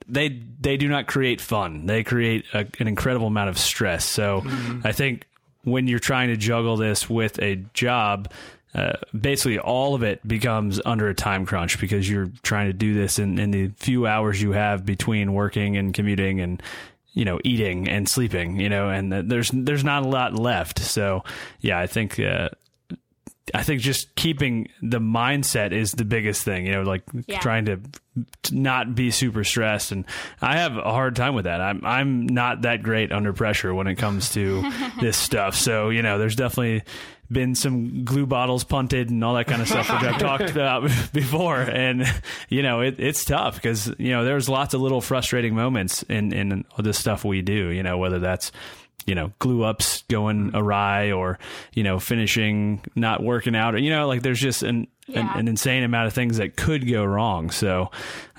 [0.07, 1.85] they they do not create fun.
[1.85, 4.05] They create a, an incredible amount of stress.
[4.05, 4.43] So,
[4.83, 5.27] I think
[5.63, 8.31] when you're trying to juggle this with a job,
[8.75, 12.93] uh, basically all of it becomes under a time crunch because you're trying to do
[12.93, 16.61] this in, in the few hours you have between working and commuting and
[17.13, 21.23] you know eating and sleeping you know and there's there's not a lot left so
[21.61, 22.49] yeah i think uh,
[23.53, 27.39] I think just keeping the mindset is the biggest thing, you know, like Yeah.
[27.39, 27.79] trying to
[28.43, 29.91] to not be super stressed.
[29.91, 30.05] And
[30.41, 31.59] I have a hard time with that.
[31.59, 34.63] I'm, I'm not that great under pressure when it comes to
[35.01, 35.53] this stuff.
[35.55, 36.83] So, you know, there's definitely
[37.29, 40.83] been some glue bottles punted and all that kind of stuff, which I've talked about
[41.13, 41.59] before.
[41.59, 42.05] And,
[42.47, 46.31] you know, it, it's tough because, you know, there's lots of little frustrating moments in,
[46.31, 48.51] in the stuff we do, you know, whether that's,
[49.05, 51.37] you know, glue ups going awry or,
[51.73, 55.31] you know, finishing not working out or, you know, like there's just an, Yeah.
[55.33, 57.51] an, an insane amount of things that could go wrong.
[57.51, 57.91] So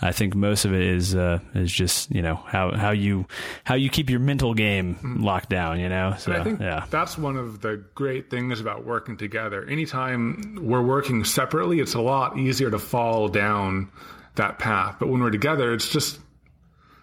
[0.03, 3.27] I think most of it is, uh, is just, you know, how, how you,
[3.63, 6.17] how you keep your mental game locked down, you know?
[6.19, 6.85] So, And I think yeah.
[6.91, 9.65] that's one of the great things about working together.
[9.69, 13.89] Anytime we're working separately, it's a lot easier to fall down
[14.35, 14.97] that path.
[14.99, 16.19] But when we're together, it's just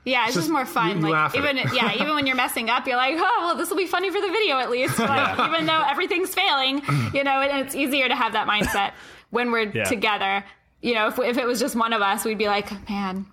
[0.05, 1.01] Yeah, it's just, just- more fun.
[1.01, 3.87] like even yeah, even when you're messing up, you're like, oh well, this will be
[3.87, 4.99] funny for the video at least.
[4.99, 6.81] Like, even though everything's failing,
[7.13, 8.91] you know, and it's easier to have that mindset
[9.29, 9.83] when we're Yeah.
[9.85, 10.43] together.
[10.81, 13.25] You know, if if it was just one of us, we'd be like, man,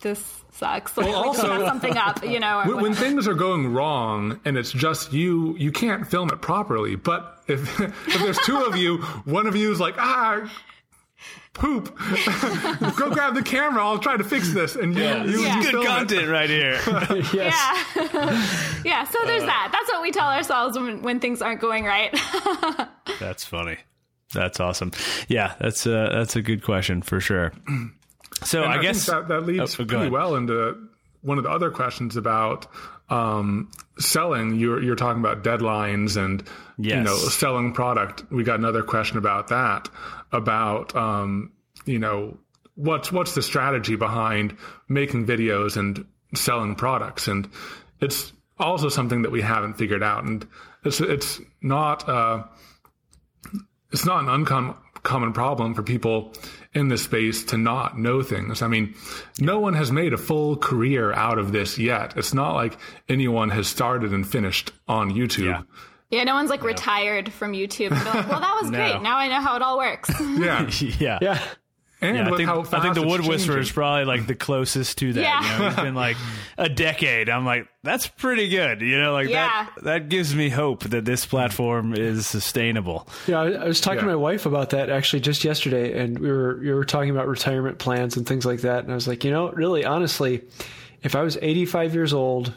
[0.00, 0.96] this sucks.
[0.96, 2.24] Like, we also- just something up.
[2.24, 6.30] You know, when, when things are going wrong and it's just you, you can't film
[6.30, 6.96] it properly.
[6.96, 10.50] But if if there's two of you, one of you is like ah.
[11.54, 11.86] Poop!
[12.96, 13.82] Go grab the camera.
[13.82, 15.56] I'll try to fix this, and you, you, Yeah.
[15.56, 15.86] you Good film it.
[15.86, 16.72] content right here.
[17.32, 17.54] yes.
[17.96, 19.04] yeah, yeah.
[19.04, 19.46] So there's Uh.
[19.46, 19.70] that.
[19.72, 22.14] That's what we tell ourselves when when things aren't going right.
[23.18, 23.78] That's funny.
[24.34, 24.92] That's awesome.
[25.28, 27.52] Yeah, that's a, that's a good question for sure.
[28.44, 30.12] So I, I, guess think that, that leads Oh, pretty ahead.
[30.12, 30.76] well into
[31.22, 32.66] one of the other questions about
[33.08, 34.56] um, selling.
[34.56, 36.42] You're you're talking about deadlines and
[36.78, 38.24] you know selling product.
[38.30, 39.88] We got another question about that.
[40.32, 41.52] About um,
[41.84, 42.38] you know
[42.74, 44.56] what's what's the strategy behind
[44.88, 47.48] making videos and selling products, and
[48.00, 50.46] it's also something that we haven't figured out, and
[50.84, 52.08] it's it's not.
[52.08, 52.44] Uh,
[53.92, 56.32] it's not an uncommon problem for people
[56.76, 58.62] in the space to not know things.
[58.62, 58.94] I mean,
[59.40, 62.16] no one has made a full career out of this yet.
[62.16, 62.76] It's not like
[63.08, 65.46] anyone has started and finished on YouTube.
[65.46, 65.62] Yeah.
[66.10, 67.90] yeah, no one's like retired from YouTube.
[67.90, 68.76] Like, well, that was No.
[68.78, 69.02] great.
[69.02, 70.10] Now I know how it all works.
[70.20, 70.70] Yeah.
[71.00, 71.18] yeah.
[71.20, 71.42] Yeah.
[72.02, 74.34] And Yeah, I think, how I think the it's Wood Whisperer is probably like the
[74.34, 75.20] closest to that.
[75.22, 75.52] Yeah.
[75.54, 76.16] You know, it's been like
[76.58, 77.30] a decade.
[77.30, 78.82] I'm like, that's pretty good.
[78.82, 79.68] You know, like Yeah.
[79.76, 83.08] that that gives me hope that this platform is sustainable.
[83.26, 86.30] Yeah, I, I was talking to my wife about that actually just yesterday, and we
[86.30, 88.84] were we were talking about retirement plans and things like that.
[88.84, 90.42] And I was like, you know, really, honestly,
[91.02, 92.52] if I was 85 years old,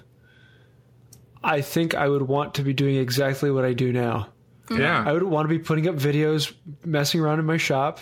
[1.41, 4.27] I think I would want to be doing exactly what I do now.
[4.69, 5.03] Yeah.
[5.07, 7.99] I would want to be putting up videos, messing around in my shop.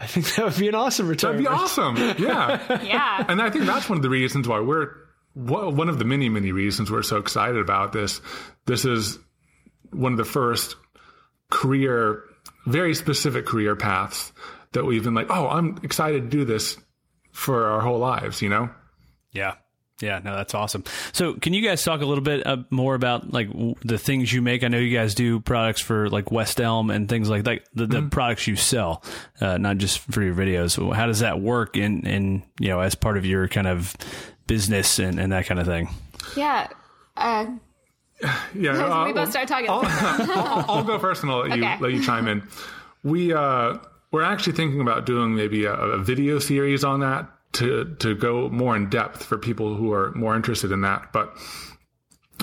[0.00, 1.42] I think that would be an awesome return.
[1.42, 1.96] That'd be awesome.
[1.96, 2.82] Yeah.
[2.84, 3.24] yeah.
[3.28, 4.92] and I think that's one of the reasons why we're
[5.34, 8.20] one of the many many reasons we're so excited about this.
[8.66, 9.18] This is
[9.90, 10.76] one of the first
[11.50, 12.22] career,
[12.66, 14.32] very specific career paths
[14.72, 16.76] that we've been like, oh, I'm excited to do this
[17.32, 18.42] for our whole lives.
[18.42, 18.70] You know.
[19.32, 19.54] Yeah.
[20.00, 20.84] Yeah, no, that's awesome.
[21.12, 24.32] So, can you guys talk a little bit uh, more about like w- the things
[24.32, 24.62] you make?
[24.62, 27.62] I know you guys do products for like West Elm and things like that.
[27.74, 29.02] The, the products you sell,
[29.40, 30.70] uh, not just for your videos.
[30.72, 33.96] So How does that work in in you know as part of your kind of
[34.46, 35.88] business and, and that kind of thing?
[36.36, 36.68] Yeah.
[37.16, 37.46] Uh,
[38.54, 38.72] Yeah.
[38.72, 39.66] uh, we both start talking.
[39.70, 41.76] I'll, I'll go first and I'll let you Okay.
[41.80, 42.42] let you chime in.
[43.02, 43.78] We uh,
[44.12, 48.48] we're actually thinking about doing maybe a, a video series on that to to go
[48.48, 51.12] more in depth for people who are more interested in that.
[51.12, 51.36] But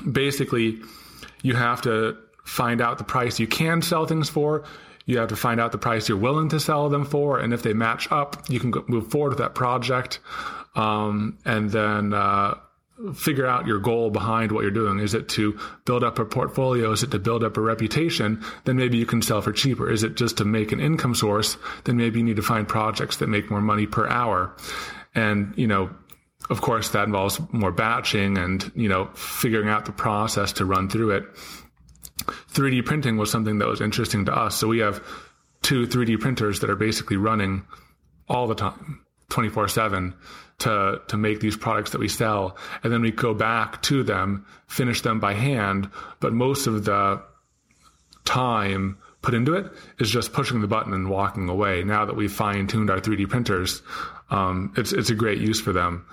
[0.10, 0.80] basically,
[1.41, 4.63] you have to find out the price you can sell things for.
[5.06, 7.62] You have to find out the price you're willing to sell them for, and if
[7.62, 10.20] they match up, you can move forward with that project,
[10.76, 12.56] um, and then uh,
[13.13, 14.99] figure out your goal behind what you're doing.
[14.99, 16.91] Is it to build up a portfolio?
[16.91, 18.43] Is it to build up a reputation?
[18.63, 19.89] Then maybe you can sell for cheaper.
[19.91, 21.58] Is it just to make an income source?
[21.84, 24.55] Then maybe you need to find projects that make more money per hour.
[25.13, 25.89] And, you know,
[26.49, 30.89] of course, that involves more batching and, you know, figuring out the process to run
[30.89, 31.23] through it.
[32.53, 34.55] 3D printing was something that was interesting to us.
[34.55, 35.03] So we have
[35.62, 37.65] two 3D printers that are basically running
[38.29, 40.13] all the time, 24 7
[40.59, 42.57] to, to make these products that we sell.
[42.83, 45.89] And then we go back to them, finish them by hand.
[46.19, 47.21] But most of the
[48.23, 51.83] time put into it is just pushing the button and walking away.
[51.83, 53.81] Now that we've fine tuned our 3D printers,
[54.29, 56.05] um, it's, it's a great use for them.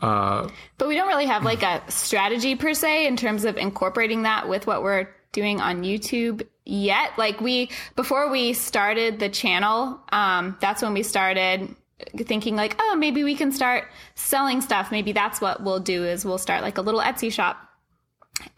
[0.00, 4.22] Uh, but we don't really have like a strategy per se in terms of incorporating
[4.22, 7.12] that with what we're doing on YouTube yet.
[7.16, 11.74] Like we, before we started the channel, um, that's when we started
[12.16, 14.90] thinking like, oh, maybe we can start selling stuff.
[14.90, 17.56] Maybe that's what we'll do is we'll start like a little Etsy shop.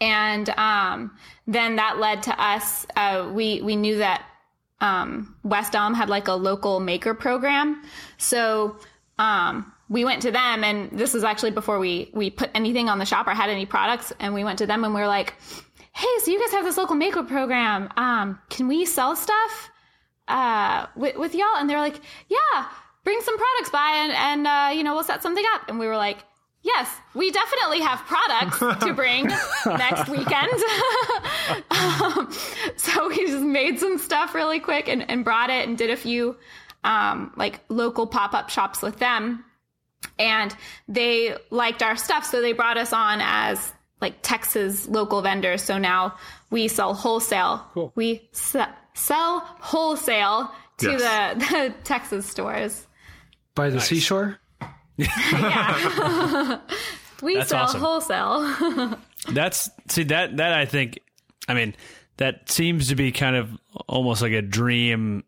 [0.01, 2.85] And um, then that led to us.
[2.95, 4.25] Uh, we we knew that
[4.81, 7.83] um, West Elm had like a local maker program,
[8.17, 8.77] so
[9.19, 10.63] um, we went to them.
[10.63, 13.67] And this was actually before we we put anything on the shop or had any
[13.67, 14.11] products.
[14.19, 15.35] And we went to them and we were like,
[15.93, 17.89] "Hey, so you guys have this local maker program?
[17.95, 19.69] Um, can we sell stuff
[20.27, 22.65] uh, with, with y'all?" And they're like, "Yeah."
[23.07, 25.69] Bring some products by and, and uh, you know, we'll set something up.
[25.69, 26.17] And we were like,
[26.61, 29.27] yes, we definitely have products to bring
[29.65, 30.51] next weekend.
[31.71, 32.29] um,
[32.75, 35.95] so we just made some stuff really quick and, and brought it and did a
[35.95, 36.35] few
[36.83, 39.45] um, like local pop up shops with them.
[40.19, 40.53] And
[40.89, 42.25] they liked our stuff.
[42.25, 45.61] So they brought us on as like Texas local vendors.
[45.61, 46.17] So now
[46.49, 47.65] we sell wholesale.
[47.73, 47.93] Cool.
[47.95, 51.35] We se- sell wholesale to yes.
[51.35, 51.39] the,
[51.69, 52.83] the Texas stores.
[53.57, 53.87] By the nice.
[53.87, 54.39] seashore?
[54.95, 56.59] yeah.
[57.21, 57.81] we That's sell awesome.
[57.81, 58.97] wholesale.
[59.31, 60.99] That's see that that I think
[61.47, 61.75] I mean
[62.17, 63.49] that seems to be kind of
[63.87, 65.23] almost like a dream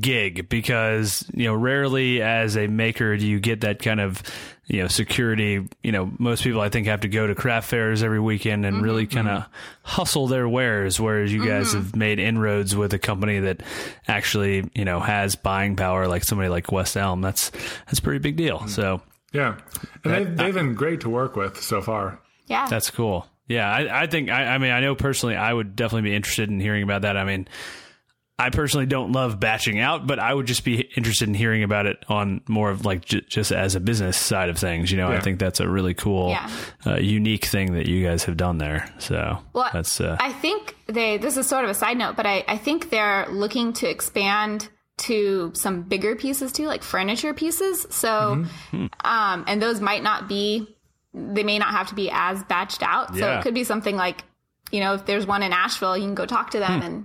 [0.00, 4.22] gig because you know rarely as a maker do you get that kind of
[4.66, 5.66] you know security.
[5.82, 8.76] You know most people i think have to go to craft fairs every weekend and
[8.76, 8.84] mm-hmm.
[8.84, 9.46] really kind of
[9.82, 11.78] hustle their wares whereas you guys mm-hmm.
[11.78, 13.62] have made inroads with a company that
[14.08, 17.20] actually you know has buying power like somebody like west elm.
[17.20, 17.50] That's
[17.86, 18.60] that's a pretty big deal.
[18.60, 18.68] Mm-hmm.
[18.68, 19.58] so yeah.
[20.04, 22.20] And that, they've, they've been great to work with so far.
[22.46, 22.66] Yeah.
[22.68, 23.26] That's cool.
[23.48, 26.48] Yeah i, I think I, I mean i know personally i would definitely be interested
[26.48, 27.18] in hearing about that.
[27.18, 27.46] I mean
[28.36, 31.86] I personally don't love batching out, but I would just be interested in hearing about
[31.86, 34.90] it on more of like j- just as a business side of things.
[34.90, 35.18] You know, yeah.
[35.18, 36.50] I think that's a really cool, yeah.
[36.84, 38.92] uh, unique thing that you guys have done there.
[38.98, 40.00] So well, that's.
[40.00, 41.16] Uh, I think they.
[41.16, 44.68] This is sort of a side note, but I, I think they're looking to expand
[44.96, 47.86] to some bigger pieces too, like furniture pieces.
[47.90, 48.86] So, mm-hmm.
[49.04, 50.68] um, and those might not be.
[51.16, 53.10] They may not have to be as batched out.
[53.14, 53.38] So yeah.
[53.38, 54.24] it could be something like,
[54.72, 56.86] you know, if there's one in Asheville, you can go talk to them hmm.
[56.86, 57.04] and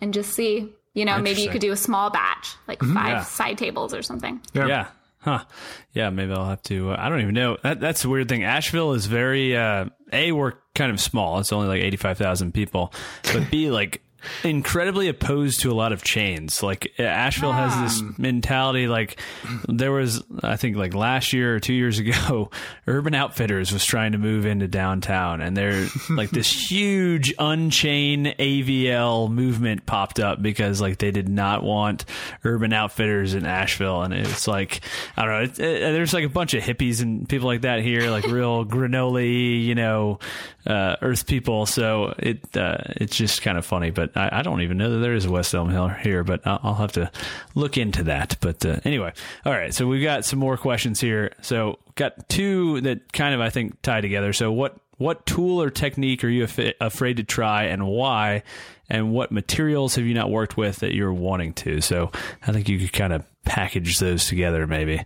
[0.00, 0.72] and just see.
[0.92, 3.22] You know, maybe you could do a small batch, like mm-hmm, five yeah.
[3.22, 4.40] side tables or something.
[4.52, 4.66] Yeah.
[4.66, 4.86] yeah.
[5.18, 5.44] Huh.
[5.92, 6.90] Yeah, maybe I'll have to.
[6.90, 7.58] Uh, I don't even know.
[7.62, 8.42] That, that's a weird thing.
[8.42, 11.38] Asheville is very, uh, A, we're kind of small.
[11.38, 12.92] It's only like 85,000 people.
[13.32, 14.02] But B, like,
[14.44, 16.62] incredibly opposed to a lot of chains.
[16.62, 18.14] Like Asheville has this ah.
[18.18, 18.88] mentality.
[18.88, 19.20] Like
[19.68, 22.50] there was, I think, like last year or two years ago,
[22.86, 29.30] Urban Outfitters was trying to move into downtown, and they're like this huge unchain AVL
[29.30, 32.04] movement popped up because like they did not want
[32.44, 34.80] Urban Outfitters in Asheville, and it's like
[35.16, 35.42] I don't know.
[35.42, 38.64] It, it, there's like a bunch of hippies and people like that here, like real
[38.64, 39.20] granola,
[39.64, 40.18] you know,
[40.66, 41.66] uh, Earth people.
[41.66, 44.98] So it uh, it's just kind of funny, but I, I, don't even know that
[44.98, 47.10] there is a West Elm Hill here, but I'll, I'll have to
[47.54, 48.36] look into that.
[48.40, 49.12] But uh, anyway,
[49.44, 49.74] all right.
[49.74, 51.32] So we've got some more questions here.
[51.42, 54.32] So got two that kind of I think tie together.
[54.32, 58.42] So what what tool or technique are you af- afraid to try, and why?
[58.88, 61.80] And what materials have you not worked with that you're wanting to?
[61.80, 62.10] So
[62.46, 65.02] I think you could kind of package those together, maybe.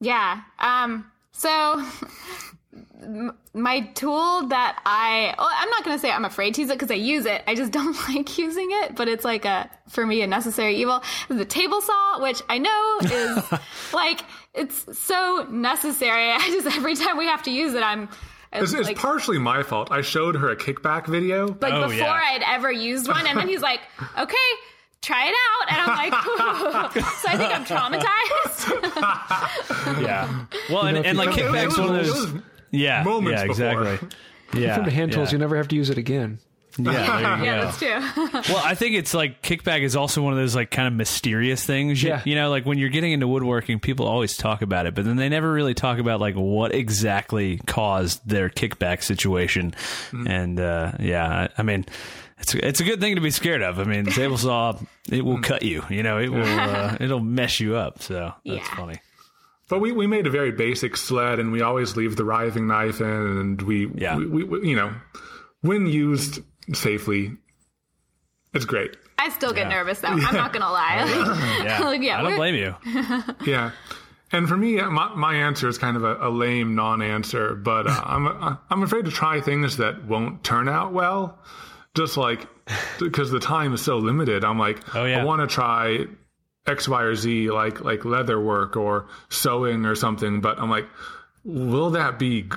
[0.00, 0.42] Yeah.
[0.58, 1.10] Um.
[1.32, 1.84] So
[3.54, 6.74] my tool that I, well, I'm not going to say I'm afraid to use it
[6.74, 7.42] because I use it.
[7.46, 11.02] I just don't like using it, but it's like a, for me, a necessary evil
[11.28, 13.60] the table saw, which I know is
[13.92, 14.20] like,
[14.54, 16.30] it's so necessary.
[16.32, 18.08] I just, every time we have to use it, I'm,
[18.52, 19.92] it's, like, it's, partially my fault.
[19.92, 21.48] I showed her a kickback video.
[21.60, 22.32] Like oh, before yeah.
[22.32, 23.26] I'd ever used one.
[23.26, 23.80] And then he's like,
[24.18, 24.36] okay,
[25.02, 26.14] try it out, and I'm like,
[27.04, 30.02] so I think I'm traumatized.
[30.02, 30.46] yeah.
[30.70, 32.32] Well, and, know, and like kickbacks one of those.
[32.72, 33.82] Was Yeah, moments yeah, before.
[33.92, 34.08] exactly.
[34.54, 35.32] Yeah, From the hand tools, yeah.
[35.34, 36.38] you never have to use it again.
[36.78, 38.40] Yeah, there you yeah, that's true.
[38.54, 41.64] Well, I think it's like kickback is also one of those like kind of mysterious
[41.64, 42.00] things.
[42.02, 42.22] You- Yeah.
[42.24, 45.16] You know, like when you're getting into woodworking, people always talk about it, but then
[45.16, 49.74] they never really talk about like what exactly caused their kickback situation.
[50.12, 51.84] And uh, yeah, I, I mean,
[52.38, 53.80] it's it's a good thing to be scared of.
[53.80, 54.78] I mean, table saw
[55.10, 55.82] it will cut you.
[55.90, 58.00] You know, it will uh, it'll mess you up.
[58.02, 58.76] So that's Yeah.
[58.76, 59.00] funny.
[59.68, 63.00] But we, we made a very basic sled, and we always leave the riving knife
[63.00, 64.16] in, and we, Yeah.
[64.16, 64.94] we, we, we- you know,
[65.60, 66.40] when used
[66.72, 67.32] safely,
[68.54, 68.96] it's great.
[69.18, 69.76] I still get Yeah.
[69.76, 70.08] nervous though.
[70.08, 71.04] I'm not gonna lie.
[71.64, 72.74] Yeah, Like, yeah, I don't blame you.
[73.46, 73.72] Yeah.
[74.30, 78.02] And for me, my, my answer is kind of a, a lame non-answer, but uh,
[78.04, 81.38] I'm I'm afraid to try things that won't turn out well,
[81.94, 82.46] just like
[83.00, 84.44] because the time is so limited.
[84.44, 85.22] I'm like, Oh, yeah.
[85.22, 86.04] I want to try
[86.68, 90.86] X, Y, or Z, like like leather work or sewing or something, but I'm like,
[91.44, 92.48] will that be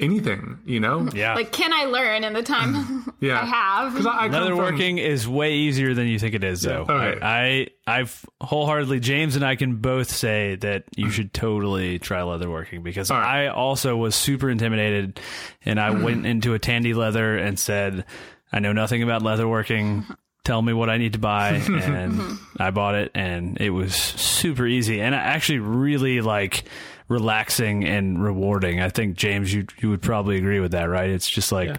[0.00, 0.58] anything?
[0.64, 1.08] You know?
[1.14, 1.34] Yeah.
[1.34, 3.40] like, can I learn in the time Yeah.
[3.40, 3.94] I have?
[3.94, 6.86] 'Cause I, I come from- Leatherworking is way easier than you think it is, though.
[6.88, 7.20] Okay.
[7.22, 12.20] I, I, I've wholeheartedly, James and I can both say that you should totally try
[12.20, 13.44] leatherworking because All right.
[13.44, 15.20] I also was super intimidated
[15.64, 18.04] and I went into a Tandy Leather and said,
[18.52, 20.04] I know nothing about leatherworking.
[20.44, 21.50] Tell me what I need to buy.
[21.68, 26.64] And I bought it and it was super easy and actually really like
[27.08, 28.80] relaxing and rewarding.
[28.80, 31.10] I think, James, you, you would probably agree with that, right?
[31.10, 31.76] It's just like, Yeah.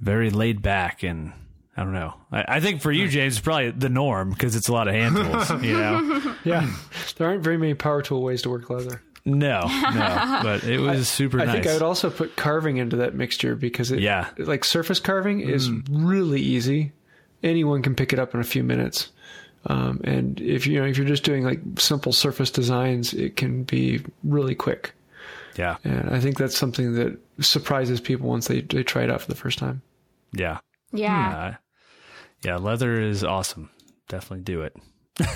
[0.00, 1.32] very laid back and
[1.76, 2.14] I don't know.
[2.30, 3.10] I, I think for you, hmm.
[3.10, 5.50] James, it's probably the norm because it's a lot of hand tools.
[5.62, 6.70] You know, Yeah,
[7.16, 9.02] there aren't very many power tool ways to work leather.
[9.24, 11.48] no, no, but it was super nice.
[11.48, 11.54] I nice.
[11.62, 14.28] think I would also put carving into that mixture because it, Yeah.
[14.38, 15.80] like surface carving is hmm.
[16.06, 16.92] really easy.
[17.42, 19.10] Anyone can pick it up in a few minutes.
[19.66, 23.62] Um, and if you know if you're just doing like simple surface designs, it can
[23.64, 24.92] be really quick.
[25.56, 29.20] yeah, And I think that's something that surprises people once they, they try it out
[29.20, 29.82] for the first time.
[30.32, 30.58] yeah,
[30.92, 31.36] yeah.
[31.36, 31.54] uh,
[32.42, 32.56] yeah.
[32.56, 33.70] Leather is awesome.
[34.08, 34.76] Definitely do it.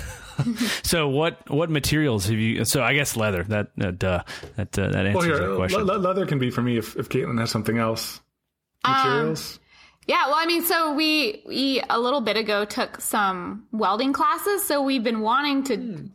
[0.83, 2.65] so what what materials have you?
[2.65, 3.43] So I guess leather.
[3.43, 4.23] That that uh,
[4.55, 5.83] that uh, that answers Well, here, that question.
[5.85, 8.19] le- leather can be for me if, if Katelyn has something else.
[8.83, 9.59] Um, Materials.
[10.07, 14.65] Yeah, well, I mean, so we we a little bit ago took some welding classes,
[14.65, 16.09] so we've been wanting to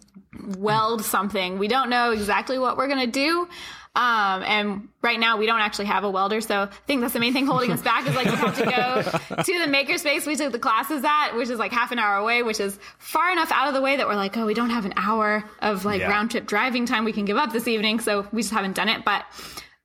[0.58, 1.58] weld something.
[1.58, 3.48] We don't know exactly what we're gonna do.
[3.94, 7.20] Um, and right now we don't actually have a welder, so I think that's the
[7.20, 10.34] main thing holding us back is like we have to go to the makerspace we
[10.34, 13.52] took the classes at, which is like half an hour away, which is far enough
[13.52, 16.00] out of the way that we're like, oh, we don't have an hour of like
[16.00, 16.08] Yeah.
[16.08, 18.88] round trip driving time we can give up this evening, so we just haven't done
[18.88, 19.04] it.
[19.04, 19.26] But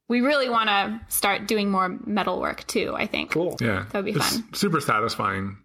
[0.07, 2.93] we really want to start doing more metal work too.
[2.95, 3.31] I think.
[3.31, 3.57] Cool.
[3.59, 3.85] Yeah.
[3.91, 4.53] That'd be it's fun.
[4.53, 5.57] Super satisfying.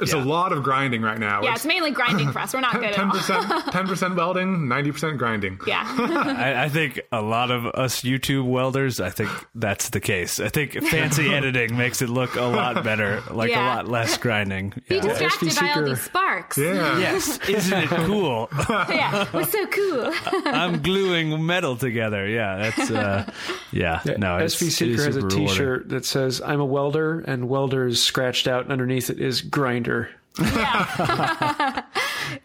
[0.00, 0.22] It's Yeah.
[0.22, 1.42] a lot of grinding right now.
[1.42, 2.54] Yeah, it's mainly grinding for us.
[2.54, 3.12] We're not good at ten all.
[3.12, 5.60] percent, ten percent welding, ninety percent grinding.
[5.66, 5.84] Yeah.
[5.86, 10.40] I, I think a lot of us YouTube welders, I think that's the case.
[10.40, 13.64] I think fancy editing makes it look a lot better, like Yeah.
[13.64, 14.70] a lot less grinding.
[14.88, 15.02] Be Yeah.
[15.02, 15.88] distracted by all Seeker.
[15.88, 16.58] these sparks.
[16.58, 16.98] Yeah.
[16.98, 18.48] Yes, isn't it cool?
[18.68, 19.26] yeah.
[19.32, 20.12] We're so cool.
[20.46, 22.26] I'm gluing metal together.
[22.28, 23.30] Yeah, that's uh,
[23.72, 24.00] yeah.
[24.18, 25.46] No, it's, SV Seeker has a super rewarding.
[25.48, 29.89] T-shirt that says "I'm a welder," and welder is scratched out, underneath it is grinder.
[30.38, 31.82] Yeah.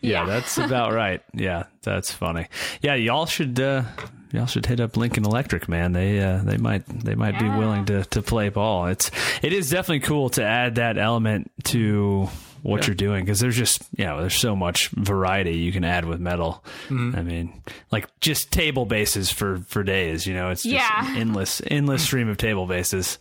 [0.02, 1.22] Yeah, that's about right.
[1.34, 2.48] Yeah, that's funny.
[2.82, 3.84] Yeah, y'all should uh,
[4.32, 5.92] y'all should hit up Lincoln Electric, man.
[5.94, 8.88] They uh, they might they might be willing to to play ball.
[8.88, 9.12] It's
[9.44, 12.28] it is definitely cool to add that element to
[12.64, 12.88] what Yeah.
[12.88, 16.20] you're doing because there's just you know there's so much variety you can add with
[16.20, 16.64] metal.
[16.90, 17.16] Mm-hmm.
[17.16, 20.26] I mean, like just table bases for for days.
[20.26, 21.12] You know, it's just Yeah.
[21.12, 23.20] an endless endless stream of table bases.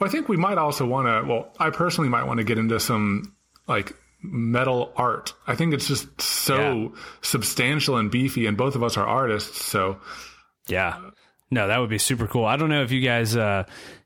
[0.00, 1.30] Well, I think we might also want to.
[1.30, 3.33] Well, I personally might want to get into some
[3.66, 5.34] like metal art.
[5.46, 6.56] I think it's just so
[6.94, 7.00] Yeah.
[7.22, 9.64] substantial and beefy, and both of us are artists.
[9.64, 9.98] So
[10.66, 10.96] Yeah.
[11.50, 12.46] No, that would be super cool.
[12.46, 13.64] I don't know if you guys, uh,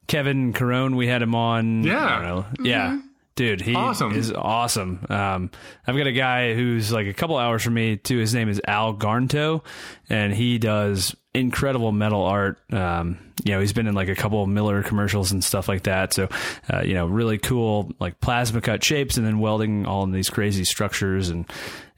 [0.09, 1.83] Kevin Caron, we had him on.
[1.85, 2.05] Yeah.
[2.05, 2.47] I don't know.
[2.65, 2.99] Yeah.
[3.37, 4.13] Dude, he Awesome.
[4.15, 5.07] is awesome.
[5.09, 5.51] Um,
[5.87, 8.19] I've got a guy who's like a couple hours from me too.
[8.19, 9.65] His name is Al Garnto,
[10.11, 12.59] and he does incredible metal art.
[12.72, 15.84] Um, you know, he's been in like a couple of Miller commercials and stuff like
[15.84, 16.12] that.
[16.12, 16.28] So,
[16.72, 20.28] uh, you know, really cool like plasma cut shapes and then welding all in these
[20.30, 21.28] crazy structures.
[21.28, 21.47] And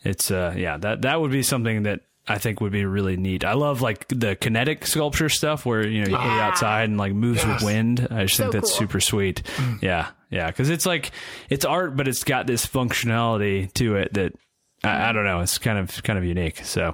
[0.04, 3.44] it's, uh, yeah, that, that would be something that I think would be really neat.
[3.44, 6.98] I love like the kinetic sculpture stuff where, you know, you put it outside and
[6.98, 7.60] like moves Yes.
[7.62, 8.06] with wind.
[8.10, 8.78] I just think that's cool.
[8.78, 9.42] super sweet.
[9.82, 10.08] Yeah.
[10.30, 10.50] Yeah.
[10.52, 11.10] Cause it's like,
[11.48, 14.34] it's art, but it's got this functionality to it that
[14.82, 15.40] I, I don't know.
[15.40, 16.64] It's kind of, kind of unique.
[16.64, 16.92] So, uh,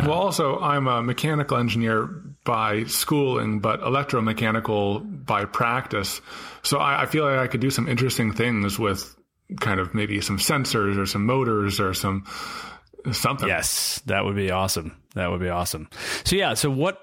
[0.00, 2.06] Well, also, I'm a mechanical engineer
[2.44, 6.20] by schooling, but electromechanical by practice.
[6.62, 9.14] So I, I feel like I could do some interesting things with
[9.60, 12.24] kind of maybe some sensors or some motors or some
[13.12, 13.48] something.
[13.48, 14.96] Yes, that would be awesome.
[15.14, 15.88] That would be awesome.
[16.24, 17.00] So yeah, so what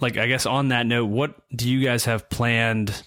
[0.00, 3.02] like I guess on that note, what do you guys have planned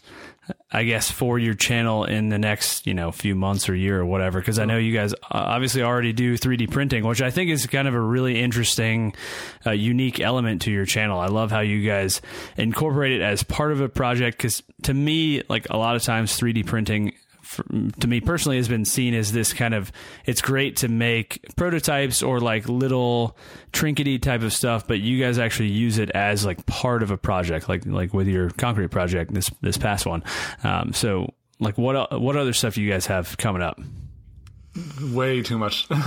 [0.71, 4.05] I guess for your channel in the next, you know, few months or year or
[4.05, 7.49] whatever because I know you guys uh, obviously already do 3D printing, which I think
[7.49, 9.15] is kind of a really interesting
[9.65, 11.19] uh, unique element to your channel.
[11.19, 12.21] I love how you guys
[12.55, 16.39] incorporate it as part of a project cuz to me like a lot of times
[16.39, 17.13] 3D printing
[17.49, 17.63] for,
[17.99, 19.91] to me personally has been seen as this kind of
[20.25, 23.35] it's great to make prototypes or like little
[23.73, 27.17] trinkety type of stuff but you guys actually use it as like part of a
[27.17, 30.23] project like like with your concrete project this this past one.
[30.63, 33.79] Um, so like what what other stuff do you guys have coming up?
[35.01, 35.87] Way too much.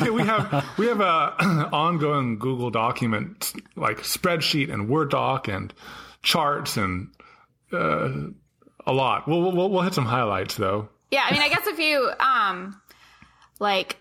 [0.00, 1.34] We, we have we have a
[1.72, 5.72] ongoing google document like spreadsheet and word doc and
[6.22, 7.08] charts and
[7.72, 8.10] uh,
[8.86, 9.26] a lot.
[9.28, 10.88] We'll, we'll we'll hit some highlights though.
[11.10, 12.80] Yeah, I mean, I guess a few um
[13.60, 13.96] like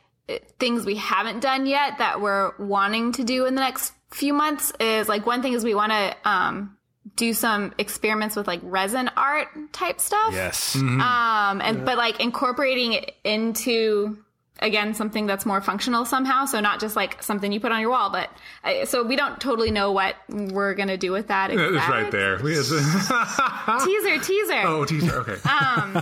[0.60, 4.72] things we haven't done yet that we're wanting to do in the next few months
[4.80, 6.78] is like one thing is we want to um
[7.16, 10.34] do some experiments with like resin art type stuff.
[10.34, 10.76] Yes.
[10.76, 11.02] Mm-hmm.
[11.02, 11.84] Um and yeah.
[11.84, 14.23] but like incorporating it into
[14.64, 16.46] again something that's more functional somehow.
[16.46, 18.30] So not just like something you put on your wall but
[18.64, 21.78] uh, so we don't totally know what we're gonna do with that exactly.
[21.78, 22.38] it's right there.
[23.86, 24.62] Teaser teaser.
[24.66, 25.16] Oh teaser.
[25.20, 25.38] Okay.
[25.54, 25.94] Um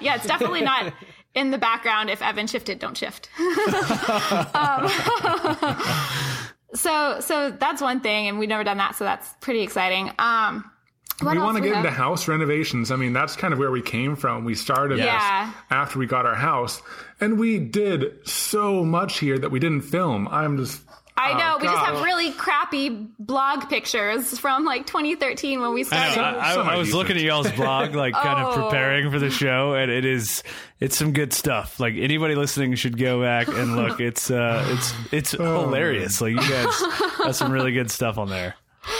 [0.00, 0.92] yeah it's definitely not
[1.34, 2.10] in the background.
[2.10, 3.28] If evan shifted don't shift.
[4.54, 4.90] Um,
[6.74, 10.10] so so that's one thing and we've never done that so that's pretty exciting.
[10.18, 10.70] Um
[11.22, 12.90] what we want to get into house renovations.
[12.90, 14.44] I mean, that's kind of where we came from.
[14.44, 15.52] We started yeah.
[15.70, 16.82] after we got our house,
[17.20, 20.28] and we did so much here that we didn't film.
[20.28, 20.82] I'm just.
[21.16, 21.56] I know.
[21.56, 26.18] Oh, we just have really crappy blog pictures from like 2013 when we started.
[26.18, 28.48] I, I, I, I was looking at y'all's blog, like kind oh.
[28.48, 30.42] of preparing for the show, and it is
[30.78, 31.78] it's some good stuff.
[31.78, 34.00] Like anybody listening should go back and look.
[34.00, 35.62] It's uh, it's it's oh.
[35.62, 36.22] hilarious.
[36.22, 36.82] Like you guys
[37.18, 38.54] got some really good stuff on there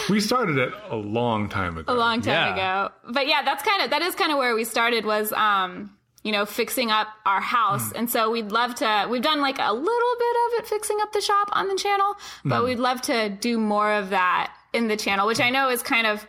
[0.09, 1.91] we started it a long time ago.
[1.91, 2.85] A long time yeah.
[2.85, 2.93] ago.
[3.09, 5.91] But yeah, that's kind of that is kind of where we started was um
[6.23, 7.91] you know, fixing up our house.
[7.93, 7.99] Mm.
[7.99, 11.13] And so we'd love to, we've done like a little bit of it fixing up
[11.13, 12.15] the shop on the channel,
[12.45, 12.65] but mm.
[12.65, 16.07] we'd love to do more of that in the channel, which I know is kind
[16.07, 16.27] of,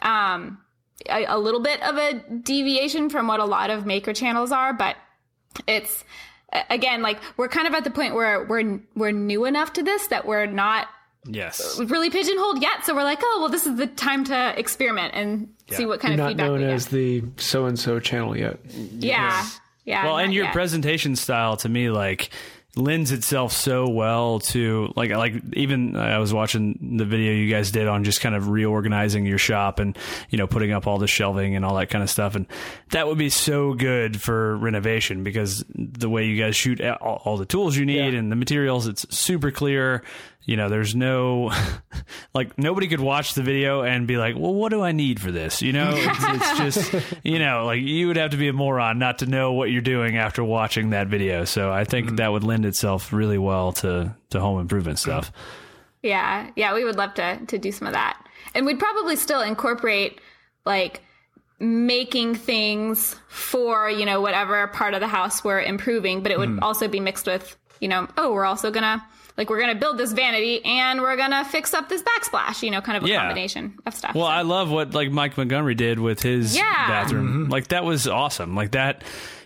[0.00, 0.58] um,
[1.08, 4.72] a, a little bit of a deviation from what a lot of maker channels are,
[4.72, 4.96] but
[5.66, 6.04] it's,
[6.70, 10.06] again, like we're kind of at the point where we're, we're new enough to this
[10.08, 10.86] that we're not
[11.24, 15.14] yes really pigeonholed yet so we're like oh well this is the time to experiment
[15.14, 15.76] and yeah.
[15.76, 18.36] see what kind You're of feedback not known we as the so and so channel
[18.36, 19.60] yet yeah yes.
[19.84, 20.52] yeah well and your yet.
[20.52, 22.30] presentation style to me like
[22.74, 27.70] lends itself so well to like like even I was watching the video you guys
[27.70, 29.96] did on just kind of reorganizing your shop and
[30.30, 32.46] you know putting up all the shelving and all that kind of stuff and
[32.90, 37.36] that would be so good for renovation because the way you guys shoot all, all
[37.36, 38.18] the tools you need yeah.
[38.18, 40.02] and the materials it's super clear
[40.44, 41.52] you know, there's no,
[42.34, 45.30] like, nobody could watch the video and be like, well, what do I need for
[45.30, 45.62] this?
[45.62, 46.18] You know, it's,
[46.62, 49.52] it's, just, you know, like you would have to be a moron not to know
[49.52, 51.44] what you're doing after watching that video.
[51.44, 52.16] So I think mm-hmm.
[52.16, 55.32] that would lend itself really well to, to home improvement stuff.
[56.02, 56.50] Yeah.
[56.56, 56.74] Yeah.
[56.74, 58.18] We would love to, to do some of that.
[58.54, 60.20] And we'd probably still incorporate
[60.64, 61.02] like,
[61.60, 66.48] making things for you know whatever part of the house we're improving but it would
[66.48, 66.58] mm.
[66.60, 69.00] also be mixed with you know oh we're also gonna
[69.36, 72.80] like we're gonna build this vanity and we're gonna fix up this backsplash you know
[72.80, 73.20] kind of a yeah.
[73.20, 74.30] combination of stuff well so.
[74.30, 76.88] i love what like mike montgomery did with his yeah.
[76.88, 77.50] bathroom mm-hmm.
[77.50, 79.02] like that was awesome like that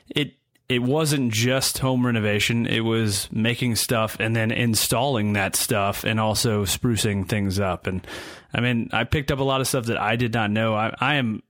[0.08, 0.34] it
[0.68, 6.18] it wasn't just home renovation it was making stuff and then installing that stuff and
[6.18, 8.06] also sprucing things up and
[8.52, 10.92] i mean i picked up a lot of stuff that i did not know i,
[11.00, 11.42] I am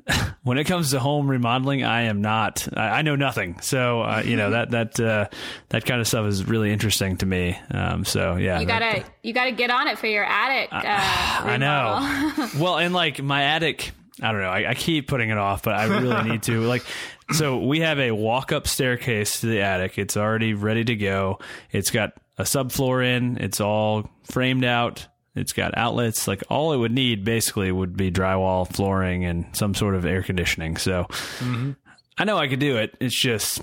[0.42, 2.66] when it comes to home remodeling, I am not.
[2.76, 3.60] I, I know nothing.
[3.60, 5.28] So uh, you know that that uh,
[5.68, 7.58] that kind of stuff is really interesting to me.
[7.70, 10.72] Um, so yeah, you gotta that, you gotta get on it for your attic.
[10.72, 12.48] Uh, I know.
[12.58, 14.48] well, and like my attic, I don't know.
[14.48, 16.60] I, I keep putting it off, but I really need to.
[16.62, 16.84] Like,
[17.32, 19.98] so we have a walk up staircase to the attic.
[19.98, 21.38] It's already ready to go.
[21.70, 23.38] It's got a subfloor in.
[23.38, 25.06] It's all framed out.
[25.34, 26.28] It's got outlets.
[26.28, 30.22] Like all it would need basically would be drywall, flooring, and some sort of air
[30.22, 30.76] conditioning.
[30.76, 31.72] So mm-hmm.
[32.18, 32.94] I know I could do it.
[33.00, 33.62] It's just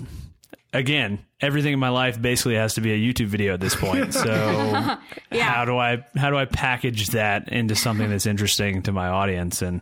[0.72, 4.14] again, everything in my life basically has to be a YouTube video at this point.
[4.20, 4.98] So
[5.30, 5.44] yeah.
[5.44, 9.62] how do I how do I package that into something that's interesting to my audience?
[9.62, 9.80] And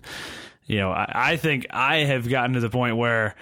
[0.66, 3.34] you know, I, I think I have gotten to the point where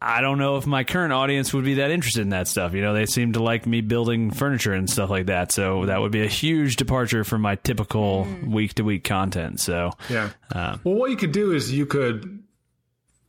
[0.00, 2.72] I don't know if my current audience would be that interested in that stuff.
[2.72, 5.50] You know, they seem to like me building furniture and stuff like that.
[5.50, 9.58] So that would be a huge departure from my typical week to week content.
[9.60, 10.30] So, yeah.
[10.54, 12.42] Uh, well, what you could do is you could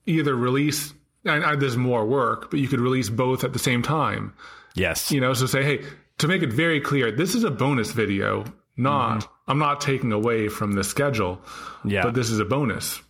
[0.05, 0.93] either release
[1.25, 4.33] and, and there's more work, but you could release both at the same time.
[4.75, 5.11] Yes.
[5.11, 5.83] You know, so say, hey,
[6.19, 8.45] to make it very clear, this is a bonus video,
[8.77, 11.41] not I'm not taking away from the schedule,
[11.83, 12.03] Yeah.
[12.03, 13.01] but this is a bonus.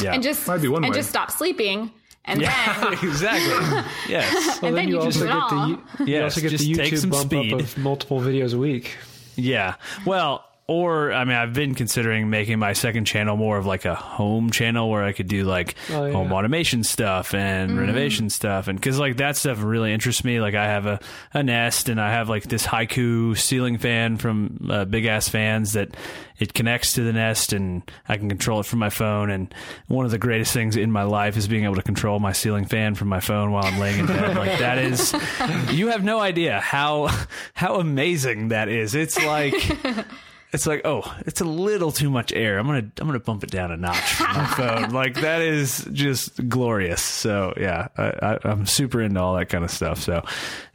[0.00, 0.14] yeah.
[0.14, 0.98] and just Might be one and way.
[0.98, 1.90] just stop sleeping,
[2.24, 2.80] and yeah.
[2.80, 3.82] then exactly.
[4.08, 4.62] Yes.
[4.62, 7.10] and then you, you, also get the you Yes, also get just the take some
[7.10, 7.52] YouTube bump speed.
[7.54, 8.96] up of multiple videos a week.
[9.36, 9.74] Yeah.
[10.06, 13.94] Well, or I mean, I've been considering making my second channel more of like a
[13.94, 16.12] home channel where I could do like Oh, yeah.
[16.12, 20.40] home automation stuff and renovation stuff, and because like that stuff really interests me.
[20.40, 21.00] Like I have a,
[21.34, 25.72] a Nest and I have like this Haiku ceiling fan from uh, Big Ass Fans
[25.72, 25.96] that
[26.38, 29.30] it connects to the Nest and I can control it from my phone.
[29.30, 29.54] And
[29.88, 32.64] one of the greatest things in my life is being able to control my ceiling
[32.64, 34.36] fan from my phone while I'm laying in bed.
[34.36, 35.12] like that is,
[35.70, 37.08] you have no idea how
[37.54, 38.94] how amazing that is.
[38.94, 39.54] It's like
[40.52, 42.58] it's like oh it's a little too much air.
[42.58, 44.90] I'm gonna i'm gonna bump it down a notch for my phone.
[44.90, 47.00] Like that is just glorious.
[47.00, 50.00] So yeah I, I, i'm super into all that kind of stuff.
[50.00, 50.24] So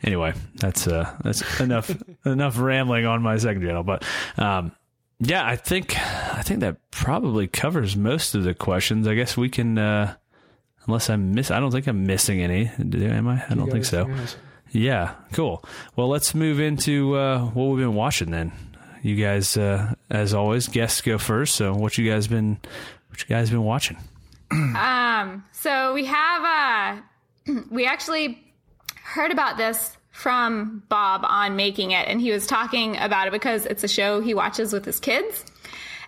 [0.04, 3.84] anyway that's uh that's enough enough rambling on my second channel.
[3.84, 4.04] But
[4.38, 4.72] um
[5.20, 5.98] yeah i think
[6.36, 9.08] i think that probably covers most of the questions.
[9.08, 10.16] I guess we can uh
[10.88, 12.72] unless i'm miss i don't think i'm missing any.
[12.80, 13.44] Am i?
[13.50, 14.10] I don't think so.
[14.72, 15.64] Yeah, cool.
[15.96, 18.52] Well, let's move into uh, what we've been watching then.
[19.02, 21.56] You guys, uh, as always, guests go first.
[21.56, 22.60] So, what you guys been,
[23.10, 23.98] what you guys been watching?
[24.78, 27.02] Um, so we have
[27.50, 28.42] uh we actually
[29.04, 33.66] heard about this from Bob on making it and he was talking about it because
[33.66, 35.44] it's a show he watches with his kids.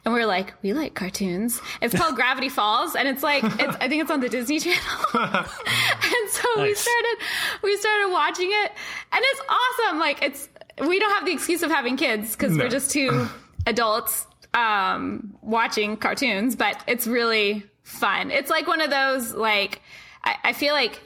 [0.06, 1.62] And we are like, we like cartoons.
[1.82, 4.80] It's called Gravity Falls, and it's like, it's, I think it's on the Disney Channel.
[5.14, 7.18] and so we started,
[7.62, 8.72] we started watching it,
[9.12, 10.00] and it's awesome.
[10.00, 10.49] Like, it's
[10.88, 12.64] we don't have the excuse of having kids because No.
[12.64, 13.28] we're just two
[13.66, 18.32] adults um, watching cartoons, but it's really fun.
[18.32, 19.82] It's like one of those like
[20.24, 21.00] I, I feel like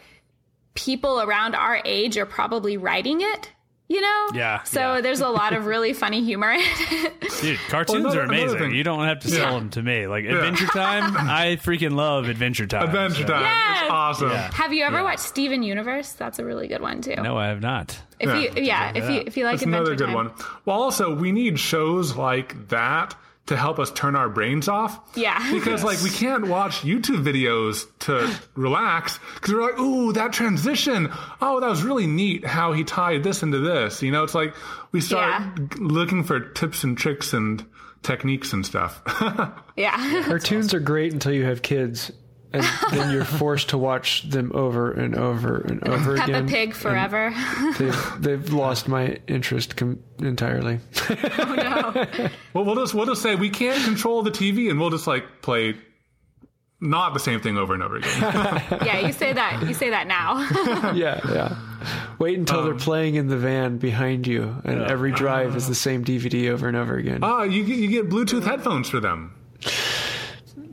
[0.76, 3.51] people around our age are probably writing it.
[3.94, 5.02] You know, Yeah, So yeah.
[5.02, 7.14] there's a lot of really funny humor in it.
[7.41, 8.74] Dude, cartoons another- are amazing.
[8.74, 9.60] You don't have to sell Yeah.
[9.60, 10.08] them to me.
[10.08, 12.86] Like Adventure Time, I freaking love Adventure Time.
[12.86, 13.41] Adventure So- Time.
[13.44, 13.82] Yes!
[13.84, 14.30] It's awesome.
[14.32, 14.52] Yeah.
[14.54, 15.04] Have you ever Yeah.
[15.04, 16.14] watched Steven Universe?
[16.14, 17.16] That's a really good one too.
[17.22, 18.00] No, I have not.
[18.20, 18.38] if Yeah.
[18.39, 20.16] you yeah, if you if you like That's Adventure another good Time.
[20.16, 20.32] one.
[20.66, 23.14] Well, also, we need shows like that
[23.48, 25.00] to help us turn our brains off.
[25.16, 25.38] Yeah.
[25.54, 31.10] Because, like, we can't watch YouTube videos to relax because we're like, ooh, that transition.
[31.41, 34.02] Oh, that was really neat how he tied this into this.
[34.02, 34.56] You know, it's like
[34.91, 35.66] we start Yeah.
[35.78, 37.66] looking for tips and tricks and
[38.02, 39.02] techniques and stuff.
[39.76, 40.24] Yeah.
[40.26, 42.12] Cartoons are great until you have kids,
[42.54, 46.47] and then you're forced to watch them over and over and over Peppa again.
[46.47, 47.34] Pig forever.
[47.80, 50.80] They've, they've lost my interest com- entirely.
[51.10, 52.30] Oh no!
[52.54, 55.41] well, we'll just, we'll just say we can't control the TV and we'll just, like,
[55.41, 55.76] play
[56.80, 58.12] not the same thing over and over again.
[58.86, 59.64] yeah, you say that.
[59.66, 60.91] You say that now.
[60.93, 61.56] yeah, yeah.
[62.20, 65.76] Wait until Um, they're playing in the van behind you, and every drive is the
[65.76, 67.20] same DVD over and over again.
[67.24, 69.34] Ah, you, get- you get Bluetooth headphones for them.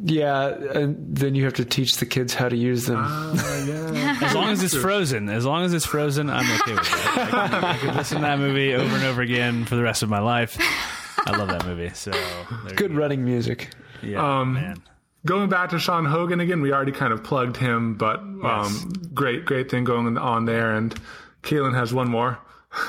[0.03, 3.05] Yeah, and then you have to teach the kids how to use them.
[3.05, 7.31] As long as it's frozen, as long as it's frozen, I'm okay with that.
[7.35, 10.03] I can, I can listen to that movie over and over again for the rest
[10.03, 10.57] of my life.
[11.27, 11.91] I love that movie.
[11.91, 12.13] So
[12.77, 12.97] Good go.
[12.99, 13.71] running music.
[14.03, 14.83] Yeah, Um, man.
[15.27, 19.45] Going back to Sean Hogan again, we already kind of plugged him, but um, great,
[19.45, 20.75] great thing going on there.
[20.75, 20.99] And
[21.43, 22.39] Katelyn has one more.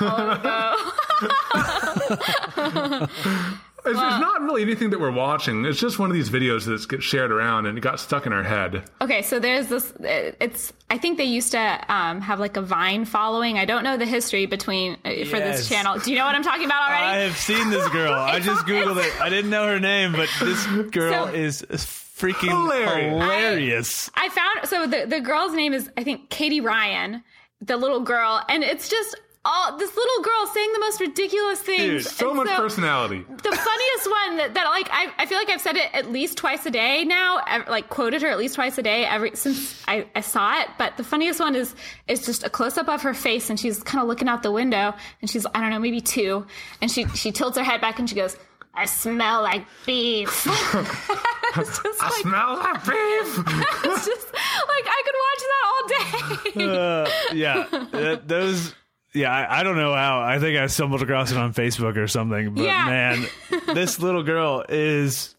[3.84, 5.64] It's, it's not really anything that we're watching.
[5.64, 8.32] It's just one of these videos that gets shared around and it got stuck in
[8.32, 8.84] our head.
[9.00, 9.92] Okay, so there's this.
[10.00, 10.72] It's.
[10.88, 13.58] I think they used to um, have like a Vine following.
[13.58, 15.58] I don't know the history between uh, for Yes.
[15.58, 15.98] this channel.
[15.98, 17.04] Do you know what I'm talking about already?
[17.04, 18.12] I have seen this girl.
[18.12, 19.20] I just googled it.
[19.20, 23.12] I didn't know her name, but this girl So- is freaking Hilarious.
[23.22, 24.10] hilarious.
[24.14, 27.24] I found so the the girl's name is I think Katie Ryan,
[27.60, 32.04] the little girl, and it's just all this little girl saying the most ridiculous things.
[32.04, 33.24] Dude, so And much personality.
[33.28, 36.36] the funniest one that, that like I, I feel like I've said it at least
[36.38, 39.82] twice a day now ev- like quoted her at least twice a day every since
[39.88, 41.74] I, I saw it but the funniest one is
[42.06, 44.94] is just a close-up of her face and she's kind of looking out the window
[45.20, 46.46] and she's I don't know maybe two
[46.80, 48.36] and she she tilts her head back and she goes
[48.74, 50.28] I smell like beef
[51.56, 53.44] it's just I like smell like beef.
[53.84, 58.74] it's just like I could watch that all day Uh, yeah, that- those.
[59.14, 60.20] Yeah, I, I don't know how.
[60.20, 62.54] I think I stumbled across it on Facebook or something.
[62.54, 62.84] But Yeah.
[62.86, 63.26] man,
[63.74, 65.34] this little girl is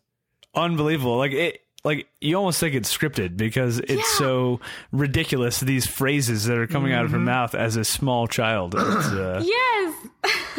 [0.56, 1.18] unbelievable.
[1.18, 1.60] Like it.
[1.86, 4.18] Like you almost think it's scripted because it's Yeah.
[4.18, 4.62] so
[4.94, 5.60] ridiculous.
[5.60, 7.26] These phrases that are coming out of her Mm-hmm.
[7.26, 8.74] mouth as a small child.
[8.78, 9.94] It's, uh, yes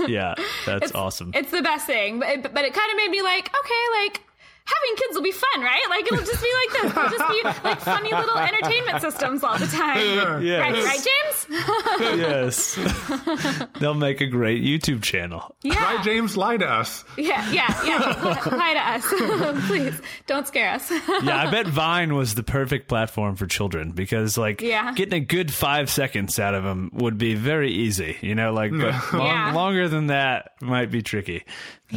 [0.06, 0.34] yeah,
[0.66, 1.30] that's awesome.
[1.34, 4.20] It's the best thing, but it, but it kind of made me like, okay, like
[4.66, 5.82] having kids will be fun, right?
[5.90, 6.92] Like it'll just be like this.
[6.94, 10.42] They'll just be like funny little entertainment systems all the time.
[10.42, 10.60] Yes.
[10.60, 11.46] Right, right, James?
[12.18, 13.70] yes.
[13.80, 15.54] They'll make a great YouTube channel.
[15.62, 15.82] Yeah.
[15.82, 16.36] Right, James?
[16.36, 17.04] Lie to us.
[17.16, 17.98] Yeah, yeah, yeah.
[18.52, 19.66] lie to us.
[19.66, 20.90] Please don't scare us.
[20.90, 24.92] Yeah, I bet Vine was the perfect platform for children because, like, Yeah.
[24.94, 28.16] getting a good five seconds out of them would be very easy.
[28.22, 29.52] You know, like, but long, Yeah.
[29.52, 31.44] longer than that might be tricky.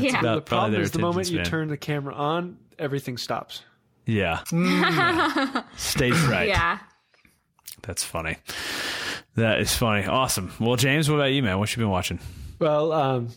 [0.02, 0.20] That's Yeah.
[0.20, 3.64] about The problem their is the attention moment you turn the camera on, everything stops.
[4.06, 4.44] Yeah.
[5.76, 6.48] Stage right.
[6.48, 6.80] Yeah.
[7.82, 8.38] That's funny.
[9.36, 10.06] That is funny.
[10.06, 10.52] Awesome.
[10.60, 11.60] Well, James, what about you, man?
[11.60, 12.20] What you been watching?
[12.60, 13.30] Well, um,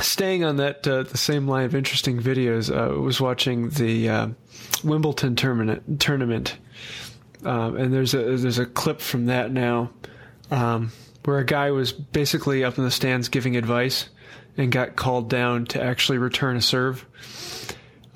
[0.00, 4.08] staying on that uh, the same line of interesting videos, uh, I was watching the
[4.08, 4.28] uh,
[4.82, 6.00] Wimbledon tournament.
[6.00, 6.58] Tournament,
[7.44, 9.90] um, and there's a there's a clip from that now,
[10.50, 10.92] um,
[11.24, 14.08] where a guy was basically up in the stands giving advice,
[14.56, 17.06] and got called down to actually return a serve.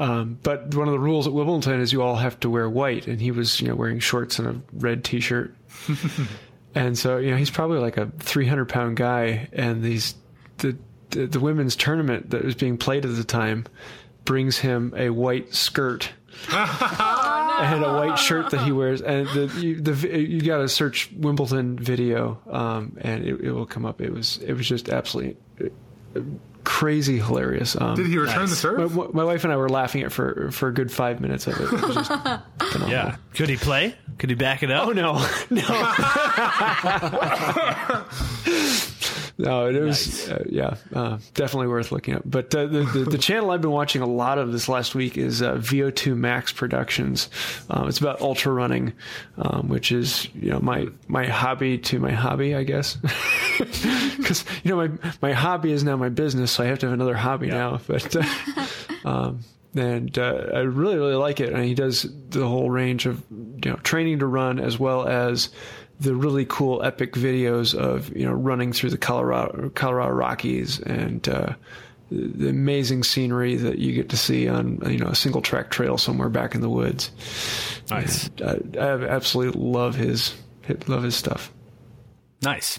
[0.01, 3.09] Um, but one of the rules at Wimbledon is you all have to wear white,
[3.09, 5.55] and he was you know wearing shorts and a red T-shirt.
[6.75, 10.15] And so, you know, he's probably like a 300 pound guy, and these
[10.59, 10.77] the,
[11.11, 13.67] the the women's tournament that was being played at the time
[14.25, 16.11] brings him a white skirt
[16.53, 21.11] and a white shirt that he wears, and the you, the you got to search
[21.13, 24.01] Wimbledon video, um, and it, it will come up.
[24.01, 25.37] It was it was just absolutely
[26.65, 27.77] crazy hilarious.
[27.81, 29.15] Um, Did he return the my, serve?
[29.15, 31.73] my wife and I were laughing at for for a good five minutes of it.
[31.73, 32.11] It was just.
[32.89, 33.17] Yeah.
[33.35, 33.95] Could he play?
[34.19, 34.89] Could he back it up?
[34.89, 35.13] Oh no,
[35.51, 35.63] no,
[39.39, 39.67] no!
[39.69, 42.29] It was uh, yeah, uh, definitely worth looking at.
[42.29, 45.17] But uh, the, the the channel I've been watching a lot of this last week
[45.17, 47.31] is uh, VO2 Max Productions.
[47.71, 48.93] Um, it's about ultra running,
[49.37, 52.99] um, which is you know my my hobby to my hobby, I guess.
[54.19, 54.91] Because you know my
[55.23, 57.81] my hobby is now my business, so I have to have another hobby now.
[57.87, 58.23] But uh,
[59.05, 59.41] um,
[59.75, 61.53] and uh, I really really like it.
[61.53, 65.51] And he does the whole range of you know training to run as well as
[66.01, 71.29] the really cool epic videos of you know running through the Colorado Colorado Rockies and
[71.29, 71.55] uh,
[72.11, 75.99] the amazing scenery that you get to see on you know a single track trail
[75.99, 77.11] somewhere back in the woods.
[77.91, 78.31] Nice.
[78.45, 80.35] I, I absolutely love his
[80.87, 81.53] love his stuff.
[82.43, 82.79] Nice.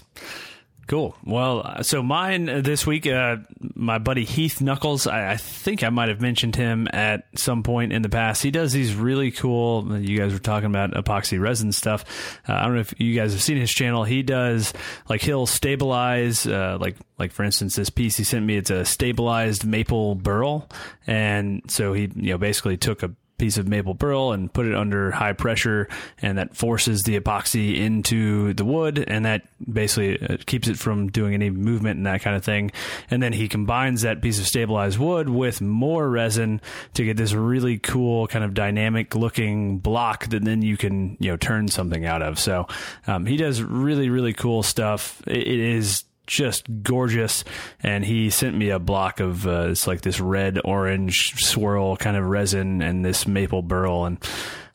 [0.90, 1.14] Cool.
[1.24, 3.36] Well, uh, so mine uh, this week, uh,
[3.76, 7.92] my buddy Heath Knuckles, I, I think I might have mentioned him at some point
[7.92, 8.42] in the past.
[8.42, 12.40] He does these really cool, you guys were talking about epoxy resin stuff.
[12.48, 14.02] Uh, I don't know if you guys have seen his channel.
[14.02, 14.72] He does,
[15.08, 18.84] like, he'll stabilize, uh, like, like for instance, this piece he sent me, it's a
[18.84, 20.68] stabilized maple burl.
[21.06, 24.74] And so he, you know, basically took a piece of maple burl and put it
[24.74, 25.88] under high pressure
[26.20, 31.08] and that forces the epoxy into the wood and that basically uh, keeps it from
[31.08, 32.70] doing any movement and that kind of thing.
[33.10, 36.60] And then he combines that piece of stabilized wood with more resin
[36.94, 41.30] to get this really cool kind of dynamic looking block that then you can you
[41.30, 42.38] know turn something out of.
[42.38, 42.68] So
[43.06, 45.22] um, he does really really cool stuff.
[45.26, 47.44] It, it is just gorgeous.
[47.82, 52.16] And he sent me a block of uh, it's like this red orange swirl kind
[52.16, 54.04] of resin and this maple burl.
[54.04, 54.18] And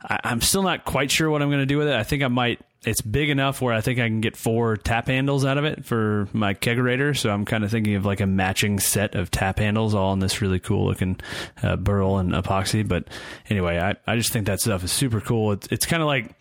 [0.01, 1.95] I, I'm still not quite sure what I'm going to do with it.
[1.95, 2.59] I think I might.
[2.83, 5.85] It's big enough where I think I can get four tap handles out of it
[5.85, 7.17] for my kegerator.
[7.17, 10.19] So I'm kind of thinking of like a matching set of tap handles all in
[10.19, 11.19] this really cool looking
[11.63, 12.87] uh, burl and epoxy.
[12.87, 13.07] But
[13.49, 15.53] anyway, I, I just think that stuff is super cool.
[15.53, 16.35] It's, it's kind of like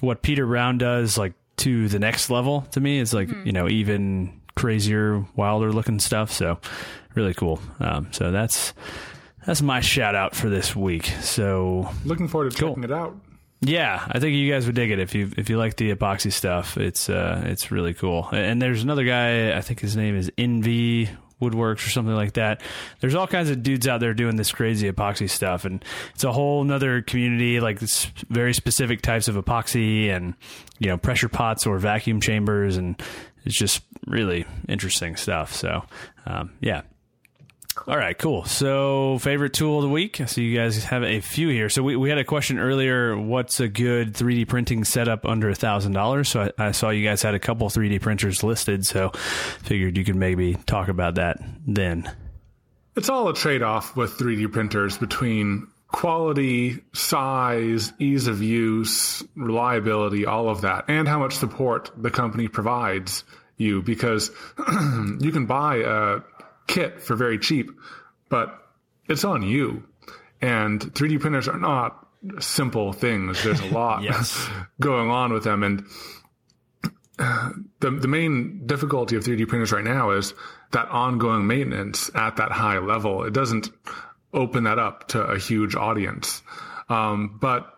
[0.00, 2.98] what Peter Brown does, like to the next level to me.
[2.98, 6.30] It's like, you know, even crazier, wilder looking stuff.
[6.32, 6.58] So
[7.14, 7.60] really cool.
[7.80, 8.72] Um, so that's
[9.46, 11.06] that's my shout out for this week.
[11.20, 13.16] So Looking forward to checking it out.
[13.60, 16.32] yeah, I think you guys would dig it if you if you like the epoxy
[16.32, 16.76] stuff.
[16.76, 18.28] It's uh it's really cool.
[18.32, 22.60] And there's another guy, I think his name is Envy Woodworks or something like that.
[23.00, 25.84] There's all kinds of dudes out there doing this crazy epoxy stuff, and
[26.14, 30.34] it's a whole nother community, like this very specific types of epoxy and
[30.78, 33.02] you know pressure pots or vacuum chambers, and
[33.44, 35.54] it's just really interesting stuff.
[35.54, 35.84] So
[36.26, 36.82] um, yeah,
[37.86, 38.44] all right, cool.
[38.44, 40.20] So, favorite tool of the week.
[40.20, 41.70] I see you guys have a few here.
[41.70, 45.54] So, we, we had a question earlier what's a good 3D printing setup under a
[45.54, 46.26] $1,000?
[46.26, 48.84] So, I, I saw you guys had a couple 3D printers listed.
[48.84, 49.10] So,
[49.62, 52.10] figured you could maybe talk about that then.
[52.94, 60.26] It's all a trade off with 3D printers between quality, size, ease of use, reliability,
[60.26, 63.24] all of that, and how much support the company provides
[63.58, 64.30] you because
[65.20, 66.20] you can buy a
[66.66, 67.70] kit for very cheap,
[68.28, 68.58] but
[69.08, 69.84] it's on you.
[70.40, 72.04] And 3D printers are not
[72.40, 73.44] simple things.
[73.44, 74.48] There's a lot Yes.
[74.80, 75.62] going on with them.
[75.62, 75.84] And
[77.18, 80.34] the, the main difficulty of 3D printers right now is
[80.72, 83.24] that ongoing maintenance at that high level.
[83.24, 83.68] It doesn't
[84.32, 86.42] open that up to a huge audience.
[86.88, 87.72] Um, but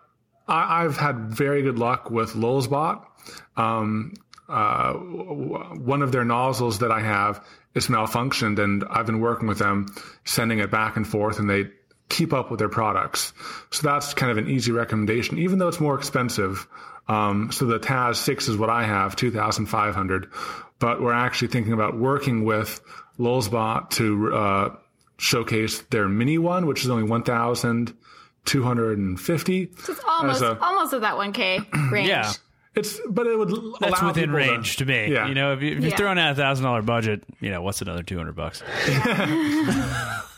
[0.47, 3.05] I, have had very good luck with Lulzbot.
[3.57, 4.13] Um,
[4.47, 7.43] uh, one of their nozzles that I have
[7.73, 9.87] is malfunctioned, and I've been working with them,
[10.23, 11.65] sending it back and forth, and they
[12.09, 13.33] keep up with their products.
[13.71, 16.67] So that's kind of an easy recommendation, even though it's more expensive.
[17.07, 20.31] Um, so the Taz 6 is what I have, 2500
[20.79, 22.81] but we're actually thinking about working with
[23.17, 24.75] Lulzbot to uh,
[25.17, 29.71] showcase their mini one, which is only 1,250.
[29.77, 32.09] So it's almost, a, almost at that 1K range.
[32.09, 32.31] Yeah.
[32.75, 35.13] It's, but it would that's within range to, to, me.
[35.13, 35.27] Yeah.
[35.27, 35.95] You know, if, you, are yeah.
[35.95, 38.61] throwing out a thousand dollar budget, you know, what's another two hundred bucks?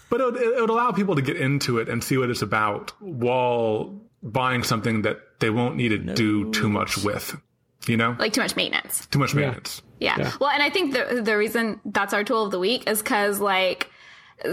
[0.10, 2.44] but it would, it would allow people to get into it and see what it's
[2.44, 6.14] about while buying something that they won't need to no.
[6.14, 7.36] do too much with.
[7.88, 9.08] You know, like too much maintenance.
[9.08, 9.82] Too much maintenance.
[10.00, 10.16] Yeah.
[10.20, 10.32] yeah.
[10.40, 13.40] Well, and I think the the reason that's our tool of the week is because
[13.40, 13.90] like.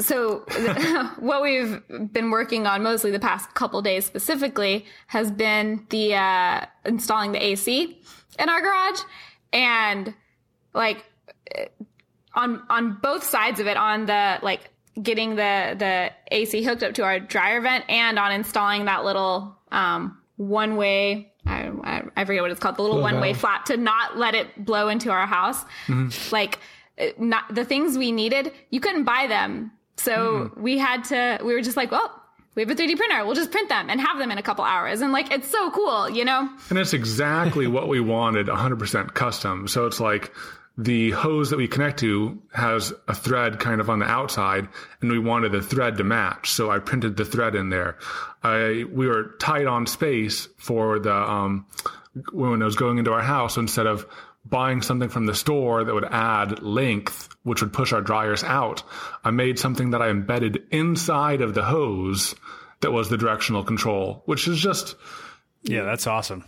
[0.00, 0.38] So
[1.18, 1.82] what we've
[2.12, 7.42] been working on mostly the past couple days specifically has been the uh, installing the
[7.42, 8.00] AC
[8.38, 9.00] in our garage
[9.52, 10.14] and
[10.72, 11.04] like
[12.34, 14.70] on on both sides of it on the like
[15.00, 19.56] getting the the AC hooked up to our dryer vent and on installing that little
[19.70, 23.76] um, one way I, I, forget what it's called the little one way flap to
[23.76, 26.34] not let it blow into our house mm-hmm.
[26.34, 26.60] like uh,
[27.18, 30.60] not the things we needed you couldn't buy them so mm.
[30.60, 32.20] we had to we were just like well
[32.54, 33.24] we have a 3D printer.
[33.24, 35.00] We'll just print them and have them in a couple hours.
[35.00, 36.48] And like, it's so cool, you know?
[36.70, 39.66] And it's exactly what we wanted 100% custom.
[39.66, 40.32] So it's like,
[40.76, 44.66] the hose that we connect to has a thread kind of on the outside
[45.00, 46.50] and we wanted the thread to match.
[46.50, 47.96] So I printed the thread in there.
[48.42, 51.66] I, we were tight on space for the, um,
[52.32, 53.56] when it was going into our house.
[53.56, 54.06] Instead of
[54.44, 58.82] buying something from the store that would add length, which would push our dryers out,
[59.24, 62.34] I made something that I embedded inside of the hose
[62.80, 64.96] that was the directional control, which is just,
[65.62, 66.44] yeah, that's awesome.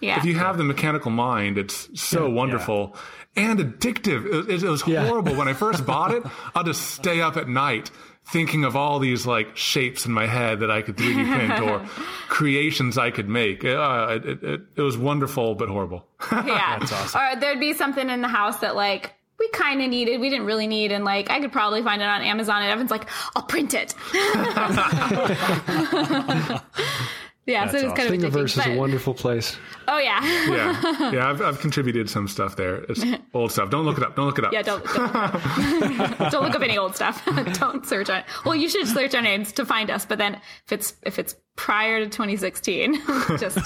[0.00, 0.18] Yeah.
[0.18, 2.96] If you have the mechanical mind, it's so yeah, wonderful
[3.36, 3.50] yeah.
[3.50, 4.48] and addictive.
[4.48, 5.34] It, it was horrible.
[5.34, 6.22] when I first bought it,
[6.54, 7.90] I'll just stay up at night
[8.30, 11.78] thinking of all these like shapes in my head that I could 3D print or
[12.28, 13.64] creations I could make.
[13.64, 16.04] Uh, it, it, it, was wonderful, but horrible.
[16.32, 16.78] yeah.
[16.78, 17.20] That's awesome.
[17.20, 20.46] Or there'd be something in the house that like, we kind of needed, we didn't
[20.46, 22.62] really need, and like I could probably find it on Amazon.
[22.62, 23.94] And Evan's like, I'll print it.
[27.48, 28.10] Yeah, That's so it's awesome.
[28.10, 29.56] kind of Thingiverse is a wonderful place.
[29.88, 30.20] Oh yeah,
[30.50, 31.30] yeah, yeah.
[31.30, 32.84] I've, I've contributed some stuff there.
[32.90, 33.02] It's
[33.34, 33.70] old stuff.
[33.70, 34.16] Don't look it up.
[34.16, 34.52] Don't look it up.
[34.52, 37.24] Yeah, don't don't, don't look up any old stuff.
[37.58, 38.18] don't search on.
[38.18, 38.26] It.
[38.44, 40.34] Well, you should search our names to find us, but then
[40.66, 43.00] if it's if it's prior to 2016,
[43.38, 43.58] just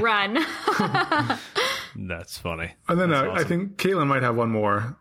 [0.00, 0.44] run.
[1.94, 2.72] That's funny.
[2.88, 3.36] And then uh, awesome.
[3.36, 4.98] I think Katelyn might have one more.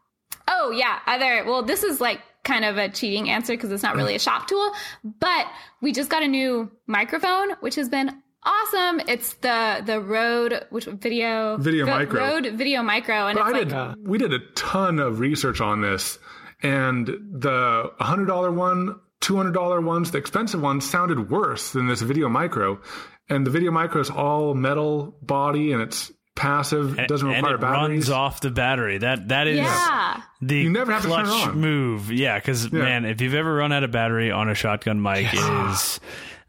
[0.47, 1.45] Oh yeah, other.
[1.45, 4.47] Well, this is like kind of a cheating answer because it's not really a shop
[4.47, 4.71] tool.
[5.03, 5.47] But
[5.81, 8.11] we just got a new microphone, which has been
[8.43, 9.01] awesome.
[9.07, 13.69] It's the the Rode which video Video Ro- Micro Rode Video Micro, and I like
[13.69, 16.19] did, we did a ton of research on this,
[16.61, 18.99] and the hundred dollar one.
[19.21, 22.81] $200 ones, the expensive ones sounded worse than this Video Micro.
[23.29, 26.99] And the Video Micro is all metal body and it's passive.
[26.99, 27.89] It doesn't require and it batteries.
[27.89, 28.97] runs off the battery.
[28.97, 30.21] That that is yeah.
[30.41, 31.59] the you never have clutch to turn on.
[31.59, 32.11] move.
[32.11, 32.79] Yeah, because yeah.
[32.79, 35.69] man, if you've ever run out of battery on a shotgun mic, yeah.
[35.69, 35.99] it is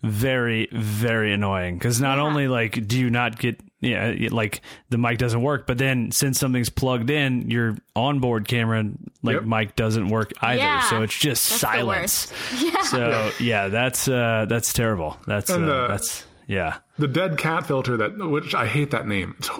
[0.03, 1.79] very very annoying.
[1.79, 2.25] Because not yeah.
[2.25, 6.39] only like do you not get yeah like the mic doesn't work, but then since
[6.39, 8.85] something's plugged in, your onboard camera
[9.23, 9.45] like yep.
[9.45, 10.87] mic doesn't work either.
[10.89, 12.33] So it's just that's silence.
[12.61, 12.83] Yeah.
[12.83, 15.19] So yeah, that's uh, that's terrible.
[15.27, 16.79] That's uh, uh, that's yeah.
[16.99, 19.37] The dead cat filter that, which I hate that name.
[19.39, 19.51] It's,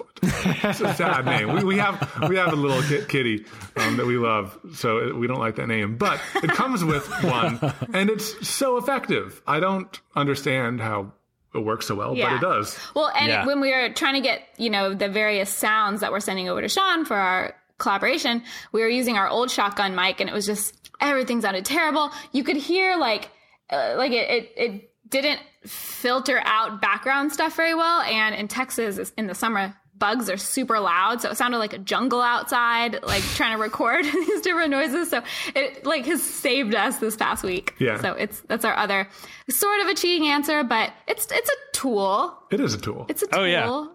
[0.63, 1.53] it's a sad name.
[1.53, 5.39] We, we, have we have a little kitty um, that we love, so we don't
[5.39, 5.97] like that name.
[5.97, 7.59] But it comes with one,
[7.93, 9.41] and it's so effective.
[9.45, 11.13] I don't understand how
[11.53, 12.29] it works so well, yeah.
[12.29, 12.77] but it does.
[12.95, 13.45] Well, and yeah.
[13.45, 16.61] when we were trying to get you know the various sounds that we're sending over
[16.61, 20.45] to Sean for our collaboration, we were using our old shotgun mic, and it was
[20.45, 22.11] just everything sounded terrible.
[22.31, 23.29] You could hear like
[23.69, 24.91] uh, like it, it it
[25.21, 28.01] didn't filter out background stuff very well.
[28.01, 31.21] And in Texas, in the summer, bugs are super loud.
[31.21, 35.09] So it sounded like a jungle outside, like trying to record these different noises.
[35.09, 35.23] So
[35.55, 37.75] it like has saved us this past week.
[37.79, 37.99] Yeah.
[38.01, 39.07] So it's, that's our other
[39.49, 42.37] sort of a cheating answer, but it's, it's a tool.
[42.51, 43.05] It is a tool.
[43.09, 43.39] It's a tool.
[43.39, 43.87] Oh, yeah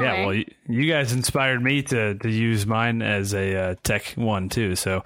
[0.00, 4.48] yeah, well, you guys inspired me to to use mine as a uh, tech one
[4.48, 4.76] too.
[4.76, 4.98] So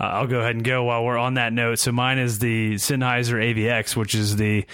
[0.00, 1.78] uh, I'll go ahead and go while we're on that note.
[1.78, 4.64] So mine is the Sennheiser AVX, which is the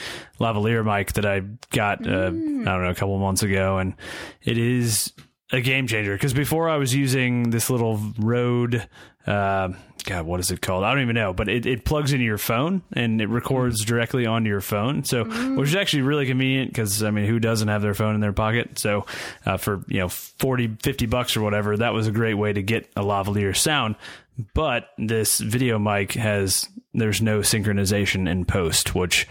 [0.41, 1.41] lavalier mic that I
[1.71, 2.63] got uh, mm.
[2.63, 3.95] I don't know a couple months ago, and
[4.43, 5.13] it is
[5.53, 8.89] a game changer because before I was using this little Rode.
[9.29, 9.75] Uh,
[10.05, 10.85] God, what is it called?
[10.85, 14.25] I don't even know, but it, it plugs into your phone and it records directly
[14.25, 15.05] onto your phone.
[15.05, 18.23] So, which is actually really convenient because, I mean, who doesn't have their phone in
[18.23, 18.79] their pocket?
[18.79, 19.05] So,
[19.45, 22.63] uh, for, you know, 40, 50 bucks or whatever, that was a great way to
[22.63, 23.97] get a lavalier sound.
[24.55, 29.27] But this video mic has, there's no synchronization in post, which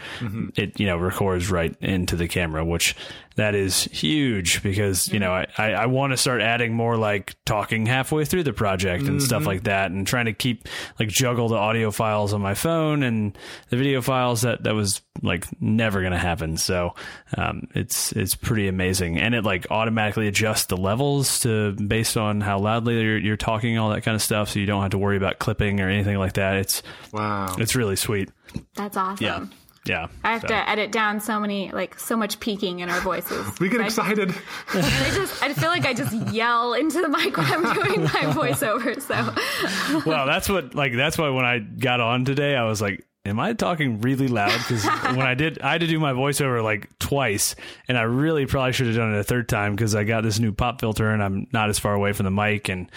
[0.58, 2.94] it, you know, records right into the camera, which
[3.38, 7.36] that is huge because, you know, I, I, I want to start adding more like
[7.46, 10.68] talking halfway through the project and stuff like that and trying to keep
[11.00, 13.38] like juggle the audio files on my phone and
[13.70, 16.58] the video files that, that was like never going to happen.
[16.58, 16.96] So,
[17.38, 19.20] um, it's, it's pretty amazing.
[19.20, 23.78] And it like automatically adjusts the levels to based on how loudly you're, you're talking,
[23.78, 24.50] all that kind of stuff.
[24.50, 26.56] So you don't have to worry about clipping or anything like that.
[26.58, 26.84] It's,
[27.14, 27.56] Wow.
[27.60, 28.30] it's really sweet.
[28.76, 29.24] That's awesome.
[29.26, 29.46] Yeah.
[29.88, 30.08] Yeah.
[30.24, 33.46] I have So- to edit down so many, like, so much peaking in our voices.
[33.60, 34.30] we get I- excited.
[34.30, 34.36] And
[34.74, 38.10] I just, I feel like I just yell into the mic when I'm doing my
[38.34, 39.02] voiceover.
[39.02, 43.06] So, well, that's what like that's why when I got on today, I was like,
[43.26, 46.64] "Am I talking really loud?" Because when I did, I had to do my voiceover
[46.64, 47.56] like twice,
[47.88, 50.40] and I really probably should have done it a third time because I got this
[50.40, 52.92] new pop filter and I'm not as far away from the mic and.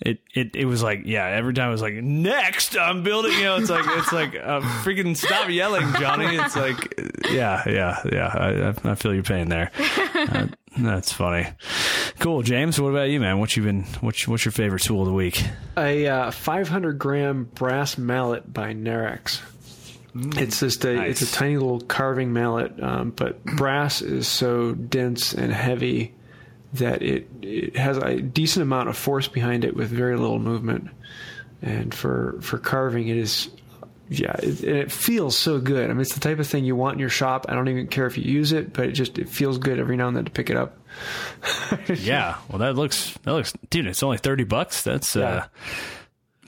[0.00, 3.42] It, it it was like yeah every time it was like next I'm building you
[3.42, 6.36] know it's like it's like uh, freaking stop yelling Johnny.
[6.36, 6.94] It's like
[7.28, 8.26] yeah yeah yeah
[8.84, 9.72] I, I feel your pain there.
[10.14, 10.46] Uh,
[10.78, 11.48] that's funny.
[12.20, 13.40] Cool James what about you man?
[13.40, 15.42] What you been what's what's your favorite tool of the week?
[15.76, 19.40] A uh, 500 gram brass mallet by Narex.
[20.14, 21.20] It's just a Nice.
[21.22, 26.14] it's a tiny little carving mallet, um, but brass is so dense and heavy
[26.78, 30.88] that it it has a decent amount of force behind it with very little movement.
[31.60, 33.50] And for for carving, it is
[34.10, 35.90] yeah, it, and it feels so good.
[35.90, 37.46] I mean, it's the type of thing you want in your shop.
[37.48, 39.96] I don't even care if you use it, but it just it feels good every
[39.96, 40.76] now and then to pick it up.
[41.88, 43.86] Yeah, well, that looks that looks, dude.
[43.86, 44.82] It's only thirty bucks.
[44.82, 45.46] That's uh,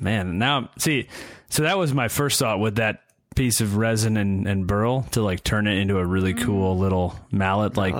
[0.00, 0.38] man.
[0.38, 1.08] Now, see,
[1.50, 3.02] so that was my first thought with that
[3.40, 7.18] piece of resin and, and burl to like turn it into a really cool little
[7.32, 7.94] mallet, like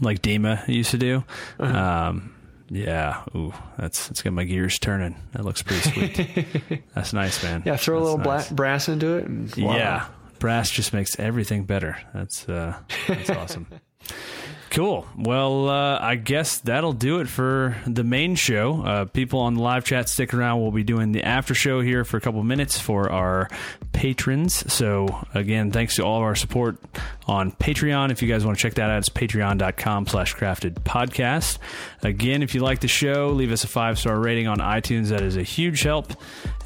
[0.00, 1.22] like Dima used to do.
[1.58, 2.34] Um,
[2.70, 5.14] yeah, ooh, that's it's got my gears turning.
[5.32, 6.82] That looks pretty sweet.
[6.94, 7.62] that's nice, man.
[7.66, 8.48] Yeah, throw a little nice.
[8.48, 9.76] bla- brass into it, and voila.
[9.76, 10.06] Yeah,
[10.38, 11.98] brass just makes everything better.
[12.14, 13.66] That's uh, that's awesome.
[14.76, 15.06] Cool.
[15.16, 18.82] Well, uh, I guess that'll do it for the main show.
[18.82, 20.60] Uh, people on the live chat, stick around.
[20.60, 23.48] We'll be doing the after show here for a couple minutes for our
[23.94, 24.70] patrons.
[24.70, 26.76] So, again, thanks to all of our support
[27.26, 28.10] on Patreon.
[28.10, 31.56] If you guys want to check that out, it's patreon.com slash crafted podcast.
[32.02, 35.08] Again, if you like the show, leave us a five star rating on iTunes.
[35.08, 36.12] That is a huge help.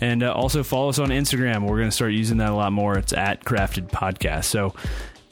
[0.00, 1.62] And uh, also follow us on Instagram.
[1.62, 2.98] We're going to start using that a lot more.
[2.98, 4.46] It's at crafted podcast.
[4.46, 4.74] So,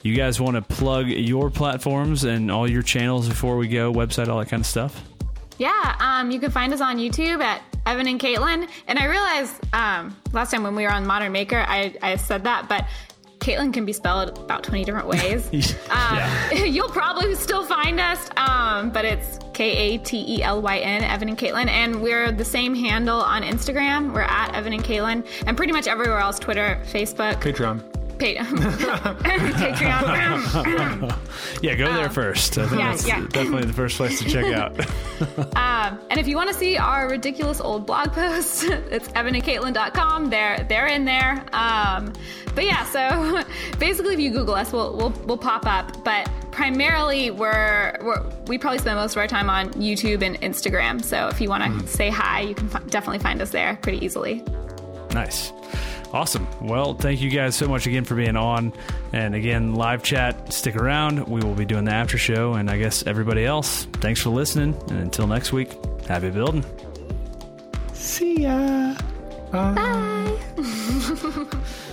[0.02, 4.28] you guys want to plug your platforms and all your channels before we go, website,
[4.28, 5.02] all that kind of stuff?
[5.58, 8.68] yeah, um, you can find us on YouTube at Evan and Katelyn.
[8.86, 12.44] And I realized um, last time when we were on Modern Maker, I, I said
[12.44, 12.86] that, but
[13.40, 15.48] Katelyn can be spelled about 20 different ways.
[15.90, 16.50] yeah.
[16.52, 20.78] Um, you'll probably still find us, um, but it's K A T E L Y
[20.78, 21.68] N, Evan and Katelyn.
[21.68, 24.12] And we're the same handle on Instagram.
[24.12, 25.26] We're at Evan and Katelyn.
[25.46, 27.97] And pretty much everywhere else Twitter, Facebook, Patreon.
[28.18, 31.14] Pa- Patreon.
[31.62, 32.56] Yeah, go there first.
[32.58, 33.20] I think Um, yeah, that's yeah.
[33.30, 34.78] definitely the first place to check out.
[35.56, 40.30] Um, and if you want to see our ridiculous old blog posts, it's evanandkatelyn.com.
[40.30, 41.44] They're they're in there.
[41.52, 42.12] Um,
[42.54, 43.42] but yeah, so
[43.78, 46.04] basically, if you Google us, we'll we'll, we'll pop up.
[46.04, 51.02] But primarily, we're, we're we probably spend most of our time on YouTube and Instagram.
[51.04, 54.04] So if you want to say hi, you can fi- definitely find us there pretty
[54.04, 54.44] easily.
[55.12, 55.52] nice.
[56.12, 56.46] Awesome.
[56.62, 58.72] Well, thank you guys so much again for being on.
[59.12, 61.28] And again, live chat, stick around.
[61.28, 62.54] We will be doing the after show.
[62.54, 64.74] And I guess everybody else, thanks for listening.
[64.88, 66.64] And until next week, happy building.
[67.92, 68.94] See ya.
[69.52, 70.38] Bye.